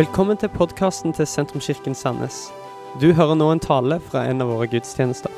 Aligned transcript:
Velkommen 0.00 0.38
til 0.40 0.48
podkasten 0.48 1.12
til 1.12 1.26
Sentrumskirken 1.28 1.92
Sandnes. 1.98 2.36
Du 3.02 3.10
hører 3.12 3.34
nå 3.36 3.50
en 3.52 3.60
tale 3.60 3.98
fra 4.00 4.22
en 4.30 4.40
av 4.40 4.48
våre 4.48 4.64
gudstjenester. 4.72 5.34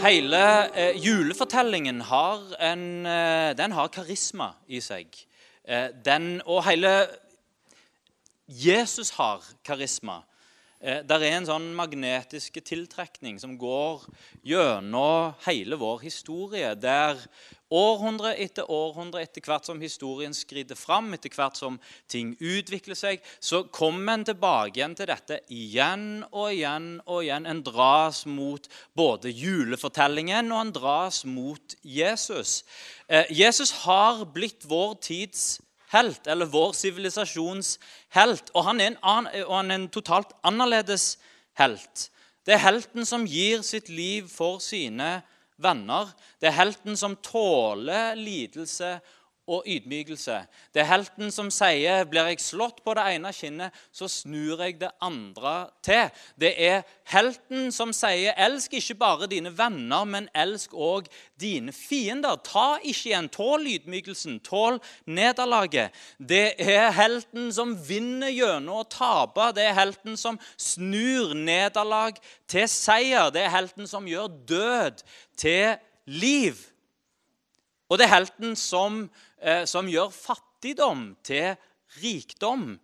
Hele 0.00 0.40
eh, 0.72 0.96
julefortellingen 1.04 2.00
har, 2.08 2.40
en, 2.70 2.86
eh, 3.04 3.50
den 3.58 3.76
har 3.76 3.92
karisma 3.92 4.54
i 4.64 4.80
seg. 4.80 5.12
Eh, 5.68 5.90
den, 6.06 6.38
og 6.46 6.64
hele 6.70 6.94
Jesus 8.48 9.12
har 9.18 9.44
karisma. 9.60 10.22
Eh, 10.84 11.00
der 11.08 11.22
er 11.24 11.38
en 11.38 11.46
sånn 11.48 11.70
magnetisk 11.72 12.58
tiltrekning 12.60 13.38
som 13.40 13.54
går 13.56 14.02
gjennom 14.44 15.32
hele 15.46 15.78
vår 15.80 16.02
historie. 16.04 16.74
Der 16.76 17.16
århundre 17.72 18.34
etter 18.36 18.68
århundre, 18.68 19.22
etter 19.24 19.40
hvert 19.48 19.64
som 19.64 19.80
historien 19.80 20.36
skrider 20.36 20.76
fram, 20.76 21.08
etter 21.16 21.32
hvert 21.32 21.56
som 21.56 21.78
ting 22.12 22.34
utvikler 22.36 22.98
seg, 23.00 23.24
så 23.40 23.62
kommer 23.64 24.18
en 24.18 24.26
tilbake 24.28 24.76
igjen 24.76 24.98
til 24.98 25.08
dette 25.08 25.40
igjen 25.48 26.06
og 26.28 26.52
igjen 26.52 26.90
og 27.06 27.24
igjen. 27.24 27.48
En 27.48 27.64
dras 27.64 28.26
mot 28.28 28.68
både 28.92 29.32
julefortellingen 29.32 30.52
og 30.52 30.66
en 30.66 30.76
dras 30.76 31.24
mot 31.24 31.78
Jesus. 31.80 32.60
Eh, 33.08 33.24
Jesus 33.32 33.72
har 33.86 34.26
blitt 34.36 34.68
vår 34.68 34.98
tids 35.00 35.54
helt, 35.92 36.26
eller 36.26 36.50
vår 36.50 36.72
sivilisasjons 36.76 37.76
helt. 38.16 38.50
Og 38.54 38.64
han, 38.70 38.80
en, 38.80 38.98
og 39.02 39.54
han 39.56 39.70
er 39.70 39.80
en 39.80 39.88
totalt 39.92 40.32
annerledes 40.46 41.14
helt. 41.60 42.08
Det 42.44 42.56
er 42.56 42.64
helten 42.64 43.06
som 43.08 43.26
gir 43.28 43.62
sitt 43.64 43.88
liv 43.88 44.28
for 44.28 44.60
sine 44.62 45.22
venner. 45.60 46.10
Det 46.40 46.50
er 46.50 46.58
helten 46.58 46.98
som 46.98 47.16
tåler 47.24 48.18
lidelse 48.18 48.98
og 49.46 49.64
ydmykelse. 49.68 50.38
Det 50.74 50.80
er 50.80 50.88
helten 50.88 51.30
som 51.30 51.50
sier 51.50 52.04
'Blir 52.04 52.28
jeg 52.28 52.40
slått 52.40 52.80
på 52.84 52.94
det 52.94 53.04
ene 53.14 53.32
kinnet, 53.32 53.72
så 53.92 54.08
snur 54.08 54.62
jeg 54.62 54.80
det 54.80 54.90
andre 55.00 55.68
til'. 55.86 56.10
Det 56.40 56.54
er 56.56 56.82
helten 57.04 57.72
som 57.72 57.92
sier 57.92 58.32
'Elsk 58.32 58.72
ikke 58.72 58.94
bare 58.94 59.26
dine 59.26 59.58
venner, 59.58 60.04
men 60.04 60.28
elsk 60.34 60.72
òg 60.72 61.06
dine 61.40 61.72
fiender'. 61.72 62.42
Ta 62.44 62.78
ikke 62.84 63.08
igjen. 63.08 63.28
Tål 63.28 63.66
ydmykelsen. 63.66 64.40
Tål 64.40 64.80
nederlaget. 65.06 65.90
Det 66.18 66.54
er 66.58 66.90
helten 66.90 67.52
som 67.52 67.88
vinner 67.88 68.28
gjennom 68.28 68.80
å 68.80 68.88
tape. 68.88 69.52
Det 69.54 69.64
er 69.64 69.72
helten 69.72 70.16
som 70.16 70.40
snur 70.56 71.34
nederlag 71.34 72.14
til 72.48 72.68
seier. 72.68 73.30
Det 73.30 73.42
er 73.42 73.48
helten 73.48 73.86
som 73.86 74.06
gjør 74.06 74.28
død 74.48 75.02
til 75.36 75.76
liv. 76.06 76.54
Og 77.88 77.98
det 77.98 78.06
er 78.06 78.16
helten 78.16 78.56
som 78.56 79.04
som 79.68 79.88
gjør 79.90 80.08
fattigdom 80.14 81.10
til 81.26 81.54
rikdom. 82.00 82.74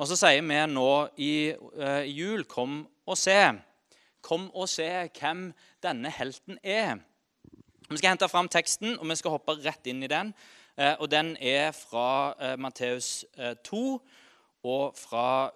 Og 0.00 0.08
så 0.08 0.16
sier 0.16 0.40
vi 0.40 0.60
nå 0.72 0.92
i 1.20 1.32
eh, 1.52 2.06
jul 2.08 2.44
'Kom 2.44 2.86
og 3.06 3.16
se'. 3.16 3.60
Kom 4.22 4.50
og 4.54 4.68
se 4.68 4.88
hvem 5.18 5.52
denne 5.82 6.10
helten 6.10 6.58
er. 6.64 7.00
Vi 7.90 7.96
skal 7.96 8.10
hente 8.10 8.28
fram 8.28 8.48
teksten, 8.48 8.98
og 8.98 9.08
vi 9.08 9.16
skal 9.16 9.30
hoppe 9.30 9.56
rett 9.64 9.86
inn 9.86 10.02
i 10.02 10.06
den. 10.06 10.34
Eh, 10.76 10.96
og 11.00 11.10
Den 11.10 11.36
er 11.36 11.72
fra 11.72 12.34
eh, 12.40 12.56
Matteus 12.56 13.24
2, 13.64 13.94
eh, 13.94 14.00
og 14.62 14.96
fra, 14.96 15.50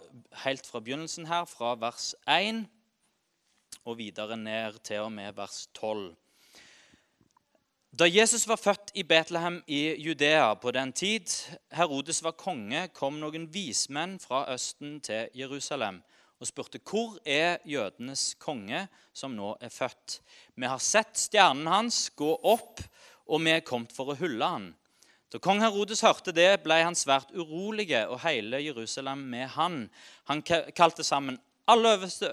helt 0.44 0.66
fra 0.66 0.80
begynnelsen 0.80 1.26
her, 1.26 1.44
fra 1.44 1.74
vers 1.74 2.14
1 2.28 2.66
og 3.84 3.98
videre 3.98 4.36
ned 4.36 4.80
til 4.84 5.00
og 5.00 5.12
med 5.12 5.32
vers 5.36 5.68
12. 5.74 6.16
Da 7.98 8.06
Jesus 8.08 8.48
var 8.48 8.56
født 8.56 8.90
i 8.98 9.04
Betlehem 9.06 9.60
i 9.70 9.94
Judea 10.02 10.54
på 10.58 10.72
den 10.74 10.90
tid 10.92 11.30
Herodes 11.70 12.24
var 12.24 12.32
konge, 12.34 12.88
kom 12.90 13.20
noen 13.22 13.44
vismenn 13.54 14.16
fra 14.18 14.40
Østen 14.50 14.96
til 15.04 15.28
Jerusalem 15.38 16.00
og 16.42 16.48
spurte 16.48 16.80
hvor 16.82 17.20
er 17.22 17.60
jødenes 17.62 18.32
konge 18.42 18.80
som 19.14 19.36
nå 19.38 19.52
er 19.62 19.70
født. 19.70 20.16
Vi 20.58 20.66
har 20.66 20.82
sett 20.82 21.14
stjernen 21.22 21.70
hans 21.70 22.08
gå 22.18 22.32
opp, 22.34 22.82
og 23.30 23.44
vi 23.46 23.54
er 23.54 23.62
kommet 23.62 23.94
for 23.94 24.10
å 24.10 24.18
hylle 24.18 24.48
han. 24.56 24.66
Da 25.30 25.38
kong 25.38 25.62
Herodes 25.62 26.02
hørte 26.02 26.34
det, 26.34 26.64
ble 26.66 26.80
han 26.82 26.98
svært 26.98 27.30
urolig, 27.30 27.92
og 28.08 28.24
hele 28.26 28.58
Jerusalem 28.64 29.22
med 29.30 29.52
han. 29.54 29.84
Han 30.32 30.42
kalte 30.42 31.06
sammen 31.06 31.38
alle 31.66 31.94
øverste, 31.96 32.28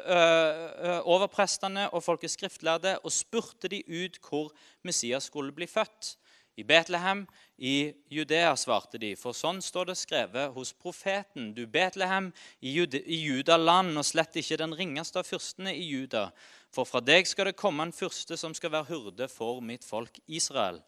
overprestene 1.07 1.89
og 1.89 2.03
folkets 2.03 2.35
skriftlærde 2.37 2.97
og 2.99 3.11
spurte 3.11 3.71
de 3.71 3.83
ut 3.87 4.19
hvor 4.27 4.51
Messias 4.83 5.29
skulle 5.31 5.55
bli 5.55 5.67
født. 5.67 6.17
I 6.59 6.63
Betlehem 6.63 7.27
i 7.57 7.93
Judea, 8.11 8.55
svarte 8.59 8.99
de, 8.99 9.13
for 9.15 9.33
sånn 9.33 9.61
står 9.63 9.87
det 9.87 9.95
skrevet 9.97 10.51
hos 10.51 10.73
profeten. 10.75 11.53
Du 11.55 11.63
Betlehem 11.65 12.27
i, 12.59 12.73
Jude, 12.75 12.99
i 12.99 13.21
Judaland, 13.23 13.95
og 13.97 14.05
slett 14.05 14.35
ikke 14.41 14.59
den 14.59 14.75
ringeste 14.75 15.21
av 15.21 15.29
fyrstene 15.29 15.71
i 15.73 15.85
Juda. 15.87 16.27
For 16.75 16.85
fra 16.85 16.99
deg 17.01 17.29
skal 17.29 17.49
det 17.49 17.57
komme 17.59 17.87
en 17.87 17.95
fyrste 17.95 18.37
som 18.37 18.53
skal 18.57 18.75
være 18.75 18.91
hurde 18.91 19.29
for 19.31 19.63
mitt 19.63 19.87
folk 19.87 20.19
Israel. 20.27 20.81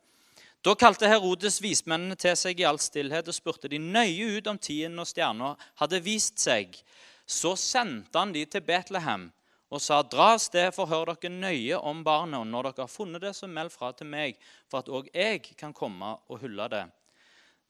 Da 0.63 0.75
kalte 0.79 1.09
Herodes 1.11 1.57
vismennene 1.63 2.15
til 2.19 2.35
seg 2.39 2.59
i 2.59 2.67
all 2.67 2.79
stillhet 2.79 3.27
og 3.27 3.35
spurte 3.35 3.71
de 3.71 3.79
nøye 3.79 4.37
ut 4.37 4.47
om 4.47 4.59
tiden 4.59 4.93
når 4.95 5.09
stjerna 5.09 5.55
hadde 5.81 6.03
vist 6.05 6.39
seg. 6.43 6.77
Så 7.25 7.55
sendte 7.55 8.19
han 8.19 8.33
de 8.33 8.45
til 8.45 8.61
Betlehem 8.61 9.31
og 9.73 9.81
sa, 9.81 10.03
'Dra 10.03 10.33
av 10.35 10.39
sted, 10.39 10.69
for 10.73 10.85
hør 10.85 11.15
dere 11.15 11.31
nøye 11.33 11.77
om 11.79 12.03
barnet.' 12.03 12.39
'Og 12.39 12.47
når 12.47 12.63
dere 12.63 12.83
har 12.85 12.91
funnet 12.91 13.21
det, 13.21 13.35
så 13.35 13.47
meld 13.47 13.71
fra 13.71 13.91
til 13.91 14.07
meg, 14.07 14.37
for 14.69 14.79
at 14.79 14.89
òg 14.89 15.09
jeg 15.13 15.41
kan 15.57 15.73
komme 15.73 16.17
og 16.29 16.39
hylle 16.39 16.67
det.' 16.69 16.91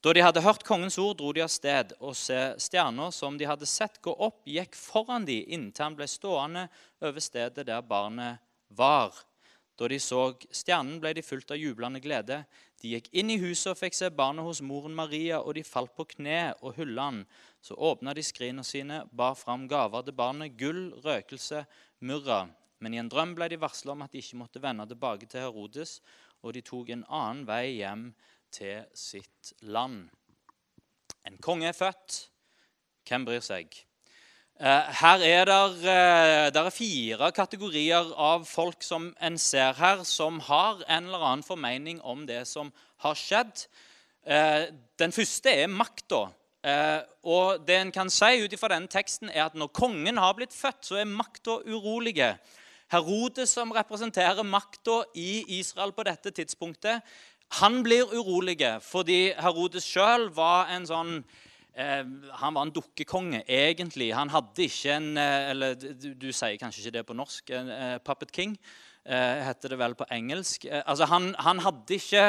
Da 0.04 0.12
de 0.12 0.20
hadde 0.20 0.42
hørt 0.44 0.64
kongens 0.68 0.98
ord, 0.98 1.16
dro 1.16 1.32
de 1.32 1.40
av 1.40 1.48
sted, 1.48 1.94
og 1.98 2.12
se 2.12 2.36
stjerner 2.60 3.10
som 3.10 3.38
de 3.38 3.46
hadde 3.48 3.64
sett 3.64 4.02
gå 4.04 4.12
opp, 4.12 4.42
gikk 4.44 4.76
foran 4.76 5.24
de 5.24 5.38
inntil 5.48 5.86
han 5.86 5.96
ble 5.96 6.04
stående 6.04 6.68
over 7.00 7.20
stedet 7.24 7.64
der 7.64 7.80
barnet 7.80 8.42
var. 8.68 9.16
Da 9.80 9.88
de 9.88 9.96
så 9.96 10.34
stjernen, 10.52 11.00
ble 11.00 11.14
de 11.16 11.24
fulgt 11.24 11.54
av 11.54 11.56
jublende 11.56 12.02
glede. 12.04 12.42
De 12.82 12.92
gikk 12.92 13.08
inn 13.16 13.32
i 13.32 13.38
huset 13.40 13.72
og 13.72 13.80
fikk 13.80 13.96
se 13.96 14.10
barnet 14.12 14.44
hos 14.44 14.60
moren 14.60 14.92
Maria, 14.94 15.40
og 15.40 15.56
de 15.56 15.64
falt 15.64 15.96
på 15.96 16.04
kne 16.12 16.52
og 16.60 16.76
hylla 16.76 17.08
han. 17.08 17.24
Så 17.64 17.74
åpna 17.80 18.12
de 18.12 18.20
skrinene 18.20 18.64
sine, 18.66 18.98
bar 19.08 19.38
fram 19.40 19.62
gaver 19.68 20.04
til 20.04 20.16
barnet, 20.18 20.52
gull, 20.60 20.90
røkelse, 21.00 21.62
murra. 22.04 22.42
Men 22.84 22.92
i 22.92 23.00
en 23.00 23.08
drøm 23.08 23.32
ble 23.38 23.48
de 23.48 23.56
varsla 23.62 23.94
om 23.94 24.04
at 24.04 24.12
de 24.12 24.20
ikke 24.20 24.36
måtte 24.36 24.60
vende 24.60 24.84
tilbake 24.90 25.24
til 25.30 25.46
Herodes, 25.46 26.02
og 26.44 26.52
de 26.52 26.60
tok 26.60 26.92
en 26.92 27.06
annen 27.08 27.46
vei 27.48 27.78
hjem 27.78 28.10
til 28.52 28.84
sitt 28.92 29.54
land. 29.64 30.10
En 31.24 31.40
konge 31.40 31.70
er 31.70 31.78
født. 31.78 32.18
Hvem 33.08 33.24
bryr 33.24 33.40
seg? 33.44 33.72
Eh, 34.60 34.92
her 35.00 35.24
er 35.24 35.48
det 35.48 35.96
der 36.54 36.68
er 36.68 36.70
fire 36.70 37.32
kategorier 37.32 38.12
av 38.12 38.44
folk 38.44 38.84
som 38.84 39.08
en 39.24 39.40
ser 39.40 39.72
her, 39.80 40.04
som 40.04 40.36
har 40.52 40.84
en 40.84 41.08
eller 41.08 41.28
annen 41.32 41.48
formening 41.48 42.04
om 42.04 42.28
det 42.28 42.44
som 42.46 42.68
har 43.08 43.16
skjedd. 43.16 43.64
Eh, 44.28 44.68
den 45.00 45.16
første 45.16 45.48
er 45.64 45.72
makta. 45.72 46.26
Eh, 46.64 47.00
og 47.28 47.66
det 47.68 47.76
en 47.76 47.92
kan 47.92 48.10
si 48.12 48.40
ut 48.40 48.52
ifra 48.56 48.72
denne 48.72 48.88
teksten, 48.88 49.28
er 49.28 49.50
at 49.50 49.56
når 49.58 49.72
kongen 49.76 50.16
har 50.16 50.36
blitt 50.36 50.54
født, 50.56 50.80
så 50.88 51.00
er 51.02 51.10
makta 51.10 51.58
urolige. 51.68 52.34
Herodes, 52.92 53.52
som 53.52 53.72
representerer 53.72 54.44
makta 54.46 55.02
i 55.18 55.44
Israel 55.58 55.92
på 55.92 56.04
dette 56.08 56.32
tidspunktet, 56.32 57.02
han 57.60 57.82
blir 57.84 58.08
urolig 58.16 58.56
fordi 58.82 59.34
Herodes 59.36 59.84
sjøl 59.86 60.30
var 60.34 60.72
en 60.72 60.86
sånn 60.88 61.12
eh, 61.76 62.02
han 62.40 62.56
var 62.56 62.64
en 62.64 62.72
dukkekonge, 62.74 63.44
egentlig. 63.46 64.14
Han 64.16 64.32
hadde 64.32 64.64
ikke 64.64 64.96
en 64.96 65.16
eh, 65.20 65.50
Eller 65.50 65.76
du, 65.76 66.14
du, 66.14 66.32
sier 66.32 66.56
kanskje 66.58 66.82
ikke 66.82 66.96
det 66.98 67.06
på 67.06 67.16
norsk. 67.18 67.50
Eh, 67.50 67.98
puppet 68.04 68.32
king 68.32 68.58
heter 69.04 69.68
det 69.68 69.76
vel 69.76 69.92
på 69.92 70.06
engelsk. 70.16 70.62
Altså 70.72 71.04
han, 71.10 71.34
han, 71.36 71.58
hadde 71.60 71.98
ikke, 71.98 72.22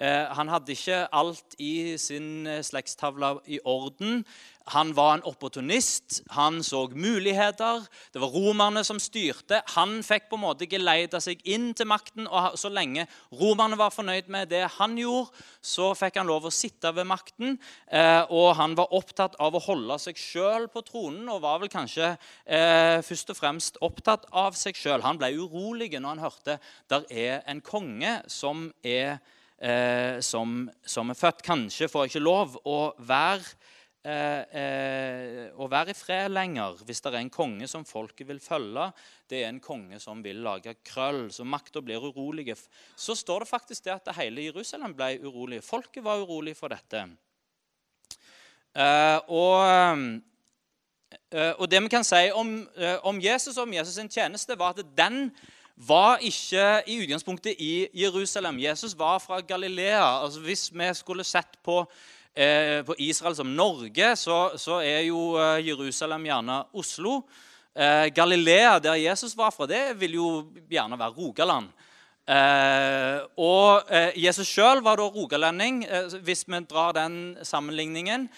han, 0.00 0.48
hadde 0.48 0.72
ikke, 0.72 1.02
alt 1.12 1.58
i 1.58 1.96
sin 2.00 2.46
eh, 2.48 2.62
slektstavle 2.64 3.36
i 3.46 3.60
orden. 3.64 4.24
Han 4.70 4.92
var 4.94 5.14
en 5.14 5.24
opportunist. 5.26 6.22
Han 6.30 6.62
så 6.62 6.84
muligheter. 6.94 7.82
Det 8.12 8.20
var 8.20 8.30
romerne 8.30 8.84
som 8.84 9.00
styrte. 9.02 9.62
Han 9.74 9.98
fikk 10.06 10.28
på 10.30 10.38
en 10.38 10.44
måte 10.44 10.68
geleida 10.70 11.18
seg 11.22 11.40
inn 11.48 11.72
til 11.74 11.88
makten. 11.90 12.28
og 12.28 12.58
Så 12.58 12.70
lenge 12.70 13.06
romerne 13.34 13.78
var 13.80 13.90
fornøyd 13.90 14.28
med 14.30 14.50
det 14.52 14.66
han 14.76 14.94
gjorde, 14.98 15.32
så 15.62 15.90
fikk 15.98 16.20
han 16.20 16.30
lov 16.30 16.46
å 16.46 16.54
sitte 16.54 16.92
ved 16.94 17.08
makten. 17.08 17.58
Eh, 17.90 18.22
og 18.30 18.54
han 18.60 18.76
var 18.78 18.94
opptatt 18.94 19.34
av 19.40 19.56
å 19.56 19.64
holde 19.64 19.98
seg 19.98 20.20
sjøl 20.20 20.68
på 20.70 20.84
tronen 20.86 21.28
og 21.32 21.42
var 21.42 21.58
vel 21.64 21.72
kanskje 21.72 22.12
eh, 22.46 23.00
først 23.02 23.34
og 23.34 23.40
fremst 23.40 23.80
opptatt 23.82 24.28
av 24.30 24.54
seg 24.58 24.78
sjøl. 24.78 25.02
Han 25.02 25.18
ble 25.18 25.32
urolig 25.40 25.90
når 25.96 26.08
han 26.14 26.24
hørte 26.28 26.60
der 26.92 27.06
er 27.10 27.42
en 27.50 27.60
konge 27.64 28.20
som 28.30 28.68
er, 28.86 29.18
eh, 29.60 30.20
som, 30.24 30.64
som 30.82 31.12
er 31.12 31.18
født. 31.18 31.44
Kanskje 31.46 31.90
får 31.92 32.08
ikke 32.08 32.24
lov 32.24 32.56
å 32.64 32.78
være 33.06 33.44
eh, 34.02 34.42
eh, 34.62 35.46
å 35.54 35.68
være 35.70 35.92
i 35.92 35.98
fred 35.98 36.32
lenger 36.32 36.80
hvis 36.86 37.02
det 37.04 37.12
er 37.12 37.20
en 37.20 37.32
konge 37.32 37.68
som 37.70 37.86
folket 37.88 38.28
vil 38.28 38.40
følge. 38.42 38.90
Det 39.28 39.42
er 39.42 39.50
en 39.52 39.62
konge 39.62 40.00
som 40.02 40.22
vil 40.24 40.42
lage 40.44 40.78
krøll, 40.86 41.28
så 41.34 41.44
makta 41.44 41.82
blir 41.84 42.02
urolige. 42.10 42.56
Så 42.96 43.16
står 43.18 43.44
det 43.44 43.52
faktisk 43.52 43.86
det 43.86 43.98
at 43.98 44.14
hele 44.18 44.48
Jerusalem 44.48 44.96
ble 44.96 45.16
urolig. 45.24 45.62
Folket 45.64 46.04
var 46.04 46.22
urolig 46.24 46.56
for 46.58 46.72
dette. 46.72 47.04
Eh, 48.70 49.18
og, 49.26 50.20
eh, 51.34 51.54
og, 51.56 51.64
det 51.70 51.80
vi 51.82 51.90
kan 51.90 52.06
si 52.06 52.28
om, 52.30 52.68
eh, 52.76 52.98
om 53.02 53.18
Jesus 53.20 53.56
og 53.56 53.66
om 53.66 53.74
Jesus' 53.74 53.98
sin 53.98 54.08
tjeneste, 54.08 54.58
var 54.58 54.78
at 54.78 54.86
den 54.96 55.32
var 55.88 56.20
ikke 56.20 56.82
i 56.86 56.98
utgangspunktet 57.02 57.60
i 57.60 57.88
Jerusalem. 57.96 58.58
Jesus 58.60 58.92
var 58.98 59.18
fra 59.18 59.40
Galilea. 59.40 60.22
Altså 60.24 60.40
Hvis 60.40 60.68
vi 60.72 60.88
skulle 60.94 61.24
sett 61.24 61.56
på, 61.64 61.86
eh, 62.36 62.84
på 62.84 62.94
Israel 62.98 63.36
som 63.36 63.46
Norge, 63.46 64.16
så, 64.16 64.50
så, 64.56 64.80
er 64.84 65.00
jo 65.08 65.38
eh, 65.40 65.66
Jerusalem 65.68 66.24
gjerne 66.24 66.62
Oslo. 66.72 67.22
Eh, 67.74 68.06
Galilea, 68.14 68.78
der 68.78 68.94
Jesus 68.94 69.36
var 69.36 69.50
fra, 69.50 69.66
det 69.66 70.00
vil 70.00 70.14
jo 70.14 70.30
gjerne 70.68 70.98
være 70.98 71.16
Rogaland. 71.16 71.70
Eh, 72.30 73.22
og 73.42 73.88
eh, 73.90 74.12
Jesus 74.20 74.46
sjøl 74.52 74.82
var 74.84 75.00
da 75.00 75.08
rogalending, 75.10 75.80
eh, 75.82 76.12
hvis 76.22 76.44
vi 76.46 76.60
drar 76.68 76.94
den 76.94 77.36
sammenligningen. 77.42 78.28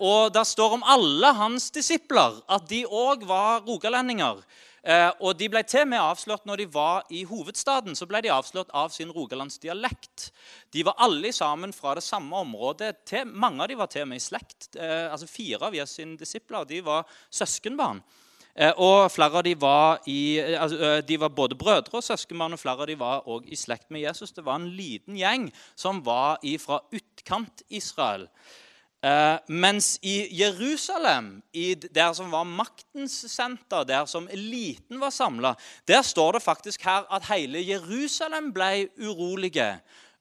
og 0.00 0.34
der 0.34 0.42
står 0.42 0.72
om 0.74 0.82
alle 0.82 1.28
hans 1.38 1.70
disipler 1.70 2.40
at 2.50 2.64
de 2.68 2.82
òg 2.84 3.22
var 3.24 3.62
rogalendinger. 3.62 4.42
Eh, 4.82 5.10
og 5.22 5.38
De 5.38 5.46
ble 5.50 5.62
til 5.62 5.86
med 5.86 6.02
avslørt 6.02 6.46
når 6.48 6.62
de 6.64 6.66
var 6.74 7.04
i 7.14 7.22
hovedstaden. 7.24 7.94
så 7.94 8.06
ble 8.06 8.22
de 8.22 8.32
avslørt 8.34 8.70
av 8.74 8.90
sin 8.90 9.12
rogalandsdialekt. 9.14 10.32
De 10.72 10.82
var 10.84 10.98
alle 10.98 11.32
sammen 11.32 11.72
fra 11.72 11.94
det 11.94 12.02
samme 12.02 12.36
området. 12.36 12.96
Til, 13.06 13.26
mange 13.26 13.62
av 13.62 13.68
de 13.68 13.78
var 13.78 13.86
til 13.86 14.06
med 14.06 14.18
i 14.18 14.24
slekt. 14.24 14.74
Eh, 14.76 15.12
altså 15.12 15.26
Fire 15.26 15.66
av 15.66 15.74
Jesu 15.74 16.16
disipler 16.18 16.66
de 16.66 16.82
var 16.82 17.06
søskenbarn. 17.30 18.02
Eh, 18.54 18.72
og 18.76 19.06
flere 19.12 19.38
av 19.38 19.46
de 19.46 19.54
var, 19.54 20.02
i, 20.06 20.38
altså, 20.38 21.00
de 21.00 21.20
var 21.20 21.28
både 21.28 21.56
brødre 21.56 22.00
og 22.00 22.04
søskenbarn, 22.04 22.52
og 22.52 22.60
flere 22.60 22.82
av 22.82 22.90
de 22.90 22.98
var 22.98 23.28
også 23.28 23.48
i 23.48 23.56
slekt 23.56 23.90
med 23.90 24.02
Jesus. 24.02 24.32
Det 24.32 24.44
var 24.44 24.58
en 24.58 24.68
liten 24.76 25.16
gjeng 25.16 25.46
som 25.76 26.02
var 26.04 26.42
fra 26.58 26.82
utkant-Israel. 26.90 28.26
Uh, 29.02 29.34
mens 29.50 29.96
i 30.06 30.28
Jerusalem, 30.30 31.40
i 31.52 31.74
der 31.74 32.12
som 32.14 32.28
var 32.30 32.44
maktens 32.46 33.16
senter, 33.32 33.82
der 33.82 34.04
som 34.06 34.28
eliten 34.30 35.00
var 35.02 35.10
samla, 35.10 35.56
der 35.90 36.04
står 36.06 36.36
det 36.36 36.42
faktisk 36.42 36.84
her 36.86 37.08
at 37.10 37.26
hele 37.26 37.58
Jerusalem 37.66 38.52
ble 38.54 38.86
urolige 39.02 39.80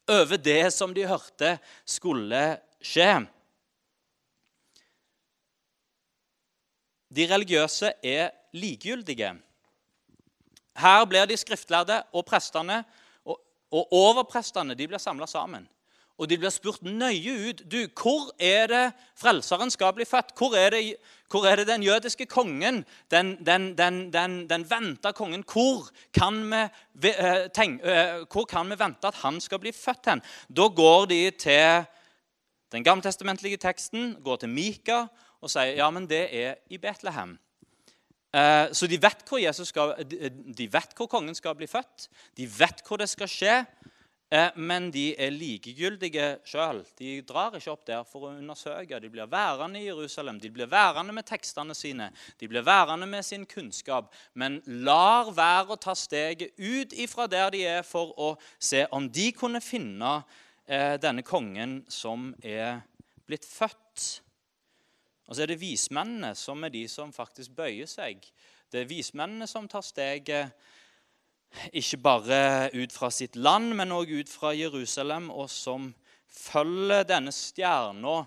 over 0.09 0.41
det 0.41 0.73
som 0.73 0.95
de 0.97 1.05
hørte 1.05 1.59
skulle 1.85 2.39
skje. 2.81 3.19
De 7.13 7.27
religiøse 7.29 7.91
er 8.01 8.31
likegyldige. 8.57 9.35
Her 10.81 11.05
blir 11.05 11.29
de 11.29 11.37
skriftlærde 11.37 11.99
og 12.17 12.25
prestene 12.25 12.79
og, 13.29 13.37
og 13.69 13.93
overprestene 13.93 14.73
de 14.73 14.89
blir 14.89 15.03
samla 15.05 15.29
sammen 15.29 15.69
og 16.21 16.29
de 16.29 16.37
blir 16.37 16.53
spurt 16.53 16.83
nøye 16.85 17.33
ut 17.49 17.63
du, 17.65 17.79
hvor 17.97 18.29
er 18.37 18.67
det 18.69 18.83
frelseren 19.17 19.73
skal 19.73 19.95
bli 19.97 20.05
født. 20.05 20.35
Hvor 20.37 20.53
er 20.53 20.69
det, 20.69 20.81
hvor 21.33 21.47
er 21.49 21.57
det 21.57 21.65
den 21.67 21.81
jødiske 21.81 22.27
kongen, 22.29 22.83
den, 23.09 23.33
den, 23.45 23.71
den, 23.77 24.03
den, 24.13 24.65
venta 24.69 25.15
kongen 25.17 25.41
hvor 25.49 25.89
kan, 26.13 26.43
vi, 26.93 27.09
eh, 27.09 27.47
tenk, 27.55 27.81
eh, 27.81 28.21
hvor 28.29 28.45
kan 28.45 28.69
vi 28.69 28.77
vente 28.77 29.09
at 29.09 29.17
han 29.23 29.41
skal 29.41 29.63
bli 29.63 29.73
født 29.73 30.11
hen? 30.11 30.21
Da 30.47 30.69
går 30.69 31.09
de 31.09 31.21
til 31.31 31.89
den 32.71 32.83
gammeltestamentlige 32.83 33.57
teksten, 33.57 34.19
går 34.23 34.43
til 34.43 34.53
Mika 34.53 35.07
og 35.41 35.49
sier 35.49 35.73
ja, 35.73 35.89
men 35.89 36.05
det 36.05 36.27
er 36.29 36.59
i 36.69 36.77
Betlehem. 36.77 37.39
Eh, 38.31 38.69
så 38.77 38.87
de 38.87 39.01
vet, 39.01 39.25
skal, 39.65 39.97
de 40.05 40.69
vet 40.69 40.93
hvor 40.95 41.09
kongen 41.09 41.35
skal 41.35 41.57
bli 41.57 41.67
født. 41.67 42.11
De 42.37 42.45
vet 42.45 42.85
hvor 42.85 43.01
det 43.01 43.09
skal 43.09 43.27
skje. 43.27 43.63
Eh, 44.31 44.51
men 44.55 44.87
de 44.95 45.09
er 45.19 45.33
likegyldige 45.35 46.27
sjøl. 46.47 46.77
De 46.95 47.17
drar 47.27 47.57
ikke 47.57 47.73
opp 47.73 47.81
der 47.87 48.05
for 48.07 48.29
å 48.29 48.35
undersøke. 48.37 49.01
De 49.03 49.09
blir 49.11 49.27
værende 49.27 49.81
i 49.81 49.89
Jerusalem, 49.89 50.39
de 50.39 50.51
blir 50.55 50.69
værende 50.71 51.11
med 51.11 51.27
tekstene 51.27 51.75
sine, 51.75 52.07
de 52.39 52.47
blir 52.47 52.63
værende 52.63 53.09
med 53.11 53.27
sin 53.27 53.43
kunnskap, 53.45 54.07
men 54.33 54.61
lar 54.87 55.33
være 55.35 55.75
å 55.75 55.79
ta 55.83 55.97
steget 55.99 56.55
ut 56.55 56.95
ifra 56.95 57.27
der 57.27 57.51
de 57.51 57.65
er, 57.67 57.83
for 57.83 58.15
å 58.15 58.31
se 58.55 58.85
om 58.95 59.09
de 59.11 59.27
kunne 59.35 59.59
finne 59.59 60.21
eh, 60.63 60.95
denne 60.95 61.27
kongen 61.27 61.81
som 61.91 62.31
er 62.39 62.85
blitt 63.27 63.43
født. 63.43 64.21
Og 65.27 65.35
så 65.35 65.43
er 65.43 65.51
det 65.51 65.59
vismennene 65.59 66.31
som 66.39 66.63
er 66.63 66.71
de 66.71 66.85
som 66.91 67.11
faktisk 67.11 67.51
bøyer 67.59 67.87
seg. 67.87 68.23
Det 68.71 68.85
er 68.85 68.87
vismennene 68.87 69.47
som 69.47 69.67
tar 69.67 69.83
steget 69.83 70.55
ikke 71.73 71.99
bare 72.01 72.69
ut 72.73 72.93
fra 72.93 73.09
sitt 73.11 73.35
land, 73.35 73.73
men 73.75 73.93
òg 73.95 74.11
ut 74.21 74.29
fra 74.29 74.53
Jerusalem, 74.55 75.29
og 75.29 75.49
som 75.51 75.91
følger 76.31 77.03
denne 77.07 77.33
stjerna 77.35 78.21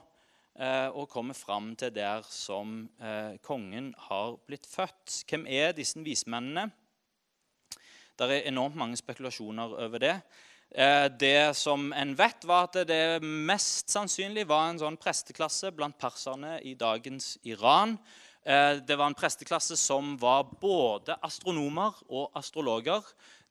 eh, 0.59 0.89
og 0.93 1.09
kommer 1.13 1.37
fram 1.37 1.73
til 1.81 1.95
der 1.95 2.25
som 2.29 2.85
eh, 3.01 3.37
kongen 3.43 3.93
har 4.09 4.37
blitt 4.47 4.69
født. 4.69 5.23
Hvem 5.29 5.47
er 5.49 5.73
disse 5.77 6.01
vismennene? 6.05 6.69
Det 8.15 8.29
er 8.31 8.49
enormt 8.49 8.77
mange 8.79 8.99
spekulasjoner 9.01 9.73
over 9.87 9.99
det. 9.99 10.19
Eh, 10.71 11.09
det 11.09 11.57
som 11.57 11.93
en 11.97 12.15
vet, 12.19 12.45
var 12.47 12.69
at 12.69 12.85
det 12.89 13.23
mest 13.23 13.91
sannsynlig 13.91 14.47
var 14.51 14.69
en 14.69 14.83
sånn 14.83 15.01
presteklasse 15.01 15.73
blant 15.75 15.99
perserne 15.99 16.59
i 16.63 16.77
dagens 16.79 17.37
Iran 17.49 17.97
det 18.45 18.97
var 18.99 19.09
en 19.09 19.17
presteklasse 19.17 19.77
som 19.81 20.19
var 20.21 20.43
både 20.61 21.17
astronomer 21.25 21.97
og 22.13 22.29
astrologer. 22.37 23.01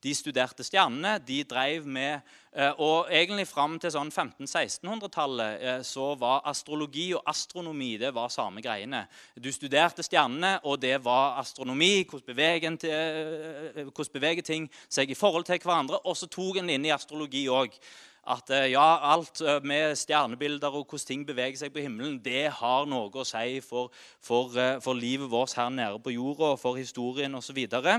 De 0.04 0.12
studerte 0.16 0.64
stjernene. 0.64 1.20
de 1.28 1.44
drev 1.44 1.86
med, 1.88 2.22
eh, 2.52 2.72
Og 2.78 3.08
egentlig 3.10 3.48
fram 3.48 3.80
til 3.80 3.92
sånn 3.92 4.12
1500-1600-tallet 4.12 5.62
eh, 5.62 5.82
så 5.82 6.16
var 6.20 6.42
astrologi 6.46 7.14
og 7.14 7.24
astronomi 7.26 7.98
det 7.98 8.14
var 8.14 8.28
samme 8.28 8.62
greiene. 8.62 9.08
Du 9.40 9.52
studerte 9.52 10.04
stjernene, 10.04 10.60
og 10.64 10.82
det 10.82 11.04
var 11.04 11.40
astronomi. 11.40 12.04
Hvordan 12.04 12.36
beveger, 12.36 13.84
hvordan 13.84 14.14
beveger 14.14 14.42
ting 14.42 14.70
seg 14.90 15.10
i 15.10 15.16
forhold 15.16 15.46
til 15.46 15.60
hverandre? 15.60 16.00
Og 16.06 16.18
så 16.18 16.28
tok 16.28 16.58
en 16.58 16.70
inn 16.70 16.86
i 16.86 16.92
astrologi 16.92 17.48
òg 17.48 17.72
at 18.24 18.50
eh, 18.56 18.70
ja, 18.72 18.84
alt 19.12 19.42
eh, 19.44 19.60
med 19.68 19.98
stjernebilder 20.00 20.72
og 20.72 20.86
hvordan 20.88 21.08
ting 21.08 21.26
beveger 21.28 21.60
seg 21.60 21.74
på 21.74 21.82
himmelen, 21.84 22.22
det 22.24 22.48
har 22.56 22.86
noe 22.88 23.12
å 23.12 23.26
si 23.28 23.58
for, 23.66 23.92
for, 24.24 24.54
eh, 24.56 24.78
for 24.84 24.96
livet 24.96 25.28
vårt 25.32 25.58
her 25.60 25.68
nede 25.74 26.00
på 26.00 26.14
jorda, 26.16 26.54
for 26.60 26.80
historien 26.80 27.36
osv. 27.36 27.52
Så, 27.54 27.56
videre. 27.58 27.98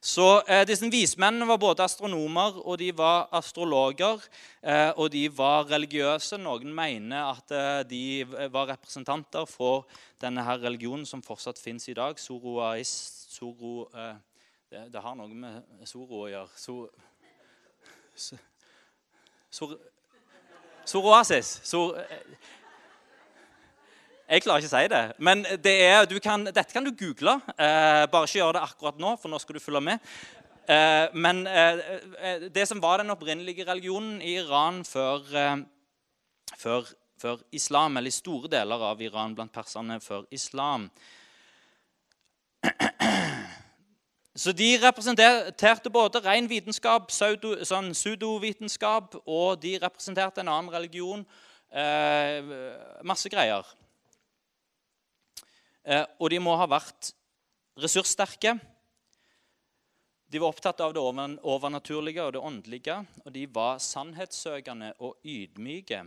så 0.00 0.28
eh, 0.46 0.62
disse 0.68 0.86
vismennene 0.88 1.48
var 1.50 1.58
både 1.58 1.84
astronomer 1.84 2.60
og 2.62 2.78
de 2.78 2.92
var 2.96 3.26
astrologer. 3.34 4.22
Eh, 4.62 4.92
og 4.96 5.10
de 5.12 5.26
var 5.28 5.66
religiøse. 5.68 6.38
Noen 6.38 6.70
mener 6.72 7.34
at 7.34 7.50
eh, 7.52 7.82
de 7.90 8.48
var 8.54 8.70
representanter 8.70 9.44
for 9.50 9.88
denne 10.22 10.46
her 10.46 10.62
religionen 10.62 11.04
som 11.04 11.22
fortsatt 11.22 11.58
fins 11.58 11.90
i 11.90 11.98
dag. 11.98 12.16
Zoroaist, 12.22 13.26
Zoro, 13.34 13.90
det, 14.70 14.86
det, 14.94 15.02
har 15.02 15.18
noe 15.18 15.34
med 15.34 15.84
Zoro 15.90 16.24
å 16.24 16.30
gjøre. 16.30 16.54
So, 16.54 16.78
so, 19.54 19.70
Psoriasis. 20.84 21.58
Sor 21.64 21.94
jeg 24.24 24.40
klarer 24.40 24.64
ikke 24.64 24.70
å 24.70 24.72
si 24.72 24.88
det. 24.88 25.02
Men 25.20 25.42
det 25.62 25.74
er, 25.84 26.06
kan, 26.24 26.46
dette 26.48 26.72
kan 26.72 26.86
du 26.86 26.94
google. 26.96 27.36
Eh, 27.54 28.04
bare 28.10 28.24
ikke 28.24 28.40
gjør 28.40 28.56
det 28.56 28.62
akkurat 28.64 29.00
nå, 29.00 29.12
for 29.20 29.30
nå 29.30 29.40
skal 29.42 29.58
du 29.58 29.62
følge 29.62 29.82
med. 29.84 30.14
Eh, 30.64 31.12
men 31.12 31.42
eh, 31.46 31.82
eh 32.24 32.46
det 32.54 32.64
som 32.70 32.80
var 32.80 33.02
den 33.02 33.12
opprinnelige 33.12 33.66
religionen 33.68 34.22
i 34.24 34.38
Iran 34.40 34.80
før, 34.88 35.28
eh, 35.36 35.58
før, 36.56 36.88
før, 37.20 37.44
islam, 37.52 37.98
eller 38.00 38.08
i 38.08 38.16
store 38.16 38.48
deler 38.48 38.86
av 38.88 39.02
Iran 39.04 39.36
blant 39.36 39.52
perserne 39.52 40.00
før 40.00 40.24
islam 40.32 40.88
Så 44.34 44.50
de 44.52 44.72
representerte 44.82 45.90
både 45.94 46.18
ren 46.24 46.48
vitenskap, 46.50 47.12
sånn 47.14 47.92
pseudovitenskap, 47.94 49.14
og 49.30 49.60
de 49.62 49.76
representerte 49.78 50.42
en 50.42 50.50
annen 50.50 50.74
religion. 50.74 51.22
Eh, 51.70 52.54
masse 53.06 53.30
greier. 53.30 53.66
Eh, 55.84 56.02
og 56.18 56.32
de 56.34 56.40
må 56.42 56.56
ha 56.58 56.66
vært 56.66 57.12
ressurssterke. 57.78 58.56
De 60.26 60.42
var 60.42 60.50
opptatt 60.50 60.82
av 60.82 60.96
det 60.96 61.02
overnaturlige 61.46 62.26
og 62.26 62.34
det 62.34 62.42
åndelige, 62.42 62.98
og 63.22 63.32
de 63.34 63.46
var 63.54 63.78
sannhetssøkende 63.78 64.96
og 64.98 65.14
ydmyke. 65.22 66.02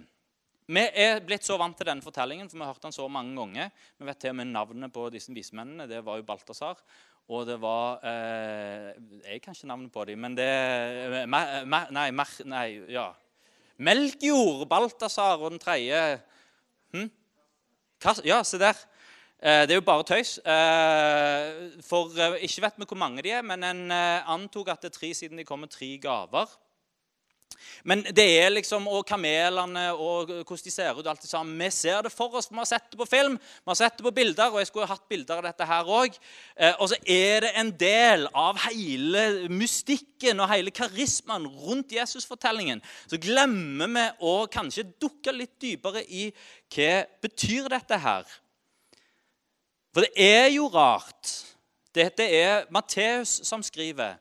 Vi 0.68 0.84
er 1.00 1.22
blitt 1.24 1.48
så 1.48 1.56
vant 1.56 1.78
til 1.80 1.88
denne 1.88 2.04
fortellingen, 2.04 2.50
for 2.52 2.60
vi 2.60 2.66
har 2.66 2.74
hørt 2.74 2.84
den 2.84 2.96
så 2.96 3.06
mange 3.08 3.38
ganger. 3.40 3.70
Vi 3.96 4.08
vet 4.10 4.20
til 4.20 4.34
og 4.34 4.42
med 4.42 4.50
navnet 4.52 4.92
på 4.92 5.06
disse 5.14 5.32
vismennene. 5.32 5.88
Det 5.88 6.02
var 6.04 6.20
jo 6.20 6.26
Balthazar. 6.28 6.82
Og 7.28 7.44
det 7.48 7.58
var 7.60 8.00
eh, 8.08 8.94
Jeg 9.28 9.42
kan 9.44 9.54
ikke 9.54 9.68
navnet 9.68 9.92
på 9.92 10.06
dem, 10.06 10.20
men 10.24 10.38
det 10.38 10.48
mer, 11.28 11.66
mer, 11.66 11.92
Nei, 11.92 12.12
mer, 12.12 12.36
nei, 12.46 12.68
ja. 12.92 13.10
Melkjord, 13.78 14.68
Balthazar 14.70 15.38
og 15.38 15.52
den 15.52 15.60
tredje 15.60 16.22
hm? 16.94 17.10
Ja, 18.26 18.44
se 18.44 18.60
der. 18.62 18.78
Eh, 19.38 19.68
det 19.68 19.72
er 19.72 19.76
jo 19.76 19.86
bare 19.86 20.04
tøys. 20.04 20.38
Eh, 20.38 21.82
for 21.86 22.10
eh, 22.18 22.40
ikke 22.42 22.64
vet 22.64 22.78
vi 22.78 22.88
hvor 22.90 22.98
mange 22.98 23.22
de 23.22 23.32
er, 23.32 23.44
men 23.46 23.64
en 23.64 23.92
antok 23.92 24.72
at 24.74 24.82
det 24.82 24.90
er 24.90 24.98
tre 24.98 25.14
siden 25.14 25.38
de 25.38 25.46
kom 25.46 25.60
med 25.60 25.70
tre 25.70 25.98
gaver. 26.02 26.50
Men 27.88 28.04
det 28.04 28.26
er 28.42 28.50
liksom, 28.52 28.88
og 28.92 29.06
kamelene 29.08 29.86
og 29.96 30.32
hvordan 30.32 30.64
de 30.66 30.74
ser 30.74 30.98
ut 30.98 31.08
alt 31.08 31.24
det 31.24 31.30
sammen. 31.30 31.56
Vi 31.62 31.70
ser 31.72 32.02
det 32.04 32.12
for 32.12 32.36
oss, 32.36 32.50
for 32.50 32.58
vi 32.58 32.62
har 32.62 32.70
sett 32.70 32.90
det 32.92 33.00
på 33.00 33.08
film, 33.08 33.38
vi 33.40 33.72
har 33.72 33.80
sett 33.80 33.96
det 33.98 34.04
på 34.04 34.14
bilder. 34.16 34.52
Og 34.52 34.60
jeg 34.60 34.70
skulle 34.72 34.90
hatt 34.92 35.06
bilder 35.08 35.40
av 35.40 35.48
dette 35.48 35.68
her 35.70 35.92
òg. 36.00 36.18
Og 36.78 36.88
så 36.92 37.00
er 37.04 37.46
det 37.48 37.54
en 37.62 37.72
del 37.80 38.28
av 38.36 38.60
hele 38.68 39.24
mystikken 39.48 40.44
og 40.44 40.52
hele 40.52 40.74
karismaen 40.76 41.48
rundt 41.64 41.96
Jesusfortellingen. 41.96 42.84
Så 43.08 43.22
glemmer 43.24 43.94
vi 43.96 44.10
å 44.20 44.36
kanskje 44.52 44.90
dukke 45.00 45.36
litt 45.36 45.56
dypere 45.64 46.04
i 46.04 46.28
hva 46.76 46.92
betyr 47.24 47.72
dette 47.72 48.04
her 48.04 48.28
for 49.98 50.06
det 50.06 50.14
er 50.22 50.52
jo 50.54 50.68
rart. 50.70 51.32
Dette 51.96 52.22
er 52.22 52.68
Matteus 52.70 53.32
som 53.48 53.64
skriver. 53.66 54.20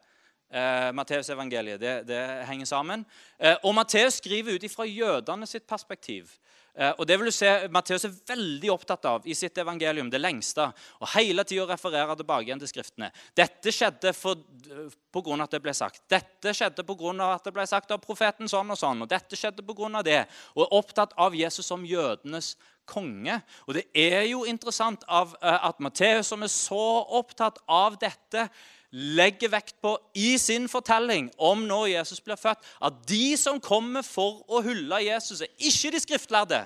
Eh, 0.50 0.92
Matteusevangeliet. 0.94 1.80
Det, 1.80 1.94
det 2.06 2.22
henger 2.46 2.68
sammen. 2.70 3.04
Eh, 3.38 3.56
og 3.64 3.74
Matteus 3.74 4.20
skriver 4.20 4.54
ut 4.54 4.66
ifra 4.66 4.86
jødene 4.86 5.46
sitt 5.46 5.66
perspektiv. 5.66 6.30
Eh, 6.76 6.92
og 6.98 7.06
det 7.08 7.16
vil 7.18 7.30
du 7.30 7.34
se, 7.34 7.48
Matteus 7.72 8.04
er 8.04 8.14
veldig 8.28 8.70
opptatt 8.70 9.08
av 9.08 9.26
i 9.26 9.34
sitt 9.34 9.58
evangelium, 9.58 10.10
det 10.12 10.20
lengste. 10.20 10.68
Og 11.00 11.08
hele 11.14 11.42
tida 11.48 11.64
refererer 11.70 12.14
tilbake 12.18 12.46
igjen 12.46 12.60
til 12.60 12.70
Skriftene. 12.70 13.08
Dette 13.36 13.72
skjedde 13.72 14.12
for, 14.14 14.44
på 15.10 15.24
grunn 15.24 15.40
av 15.40 15.48
at 15.48 15.56
det 15.56 15.62
ble 15.64 15.74
sagt. 15.74 16.04
Dette 16.12 16.54
skjedde 16.54 16.84
på 16.86 16.98
grunn 17.00 17.24
av 17.24 17.38
at 17.38 17.48
det 17.48 17.54
ble 17.56 17.66
sagt 17.66 17.96
av 17.96 18.02
profeten 18.04 18.50
sånn 18.52 18.70
og 18.70 18.78
sånn. 18.78 19.02
Og 19.02 19.10
dette 19.10 19.40
skjedde 19.40 19.64
på 19.66 19.78
grunn 19.78 19.98
av 19.98 20.06
det. 20.06 20.22
Og 20.54 20.66
er 20.66 20.78
opptatt 20.78 21.16
av 21.26 21.34
Jesus 21.34 21.66
som 21.66 21.86
jødenes 21.88 22.54
konge. 22.86 23.40
Og 23.66 23.80
det 23.80 23.88
er 23.96 24.28
jo 24.30 24.44
interessant 24.46 25.02
av, 25.08 25.34
eh, 25.42 25.68
at 25.68 25.80
Matteus, 25.82 26.28
som 26.28 26.42
er 26.42 26.52
så 26.52 26.86
opptatt 27.18 27.58
av 27.66 27.98
dette, 27.98 28.50
legger 28.96 29.50
vekt 29.52 29.74
på 29.84 29.92
i 30.16 30.36
sin 30.40 30.68
fortelling 30.72 31.28
om 31.36 31.66
når 31.68 31.90
Jesus 31.98 32.22
blir 32.24 32.38
født, 32.40 32.62
at 32.80 33.02
de 33.08 33.36
som 33.36 33.60
kommer 33.60 34.04
for 34.06 34.40
å 34.48 34.62
hylle 34.64 35.02
Jesus, 35.04 35.42
er 35.44 35.52
ikke 35.58 35.92
de 35.92 36.00
skriftlærde. 36.00 36.62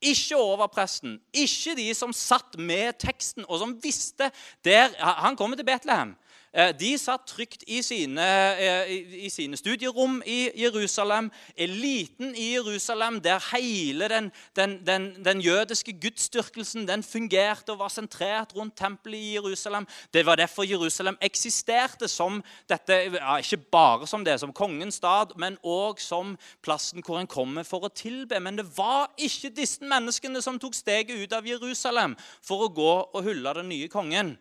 Ikke 0.00 0.38
overpresten, 0.38 1.18
ikke 1.34 1.74
de 1.76 1.88
som 1.96 2.14
satt 2.14 2.54
med 2.56 2.96
teksten 3.02 3.44
og 3.48 3.58
som 3.60 3.74
visste 3.82 4.30
der 4.64 4.94
Han 4.96 5.36
kommer 5.36 5.58
til 5.58 5.66
Betlehem. 5.66 6.14
Eh, 6.52 6.72
de 6.72 6.94
satt 6.96 7.26
trygt 7.28 7.64
i 7.68 7.82
sine, 7.84 8.24
eh, 8.56 9.24
i 9.26 9.28
sine, 9.28 9.56
studierom 9.56 10.22
i 10.26 10.50
Jerusalem. 10.56 11.30
Eliten 11.56 12.34
i 12.34 12.54
Jerusalem, 12.54 13.20
der 13.20 13.38
hele 13.52 14.08
den, 14.08 14.32
den, 14.56 14.86
den, 14.86 15.24
den 15.24 15.40
jødiske 15.40 15.92
gudsdyrkelsen 16.00 16.88
den 16.88 17.02
fungerte 17.02 17.72
og 17.72 17.78
var 17.78 17.88
sentrert 17.88 18.56
rundt 18.56 18.76
tempelet 18.76 19.18
i 19.18 19.34
Jerusalem. 19.34 19.86
Det 20.14 20.26
var 20.26 20.36
derfor 20.36 20.64
Jerusalem 20.64 21.18
eksisterte 21.20 22.08
som 22.08 22.42
dette, 22.68 22.92
ja, 22.92 23.36
ikke 23.36 23.56
bare 23.56 24.06
som 24.06 24.24
det, 24.24 24.40
som 24.40 24.52
kongens 24.52 24.94
stad, 24.94 25.36
men 25.36 25.58
òg 25.62 26.00
som 26.00 26.38
plassen 26.62 27.04
hvor 27.04 27.20
en 27.20 27.26
kommer 27.26 27.62
for 27.62 27.84
å 27.84 27.92
tilbe. 27.92 28.40
Men 28.40 28.56
det 28.56 28.70
var 28.76 29.12
ikke 29.18 29.52
disse 29.52 29.84
menneskene 29.84 30.40
som 30.42 30.58
tok 30.58 30.74
steget 30.74 31.20
ut 31.20 31.32
av 31.32 31.46
Jerusalem 31.46 32.16
for 32.40 32.64
å 32.64 32.72
gå 32.72 32.92
og 33.12 33.24
hylle 33.24 33.52
den 33.60 33.68
nye 33.68 33.88
kongen. 33.88 34.38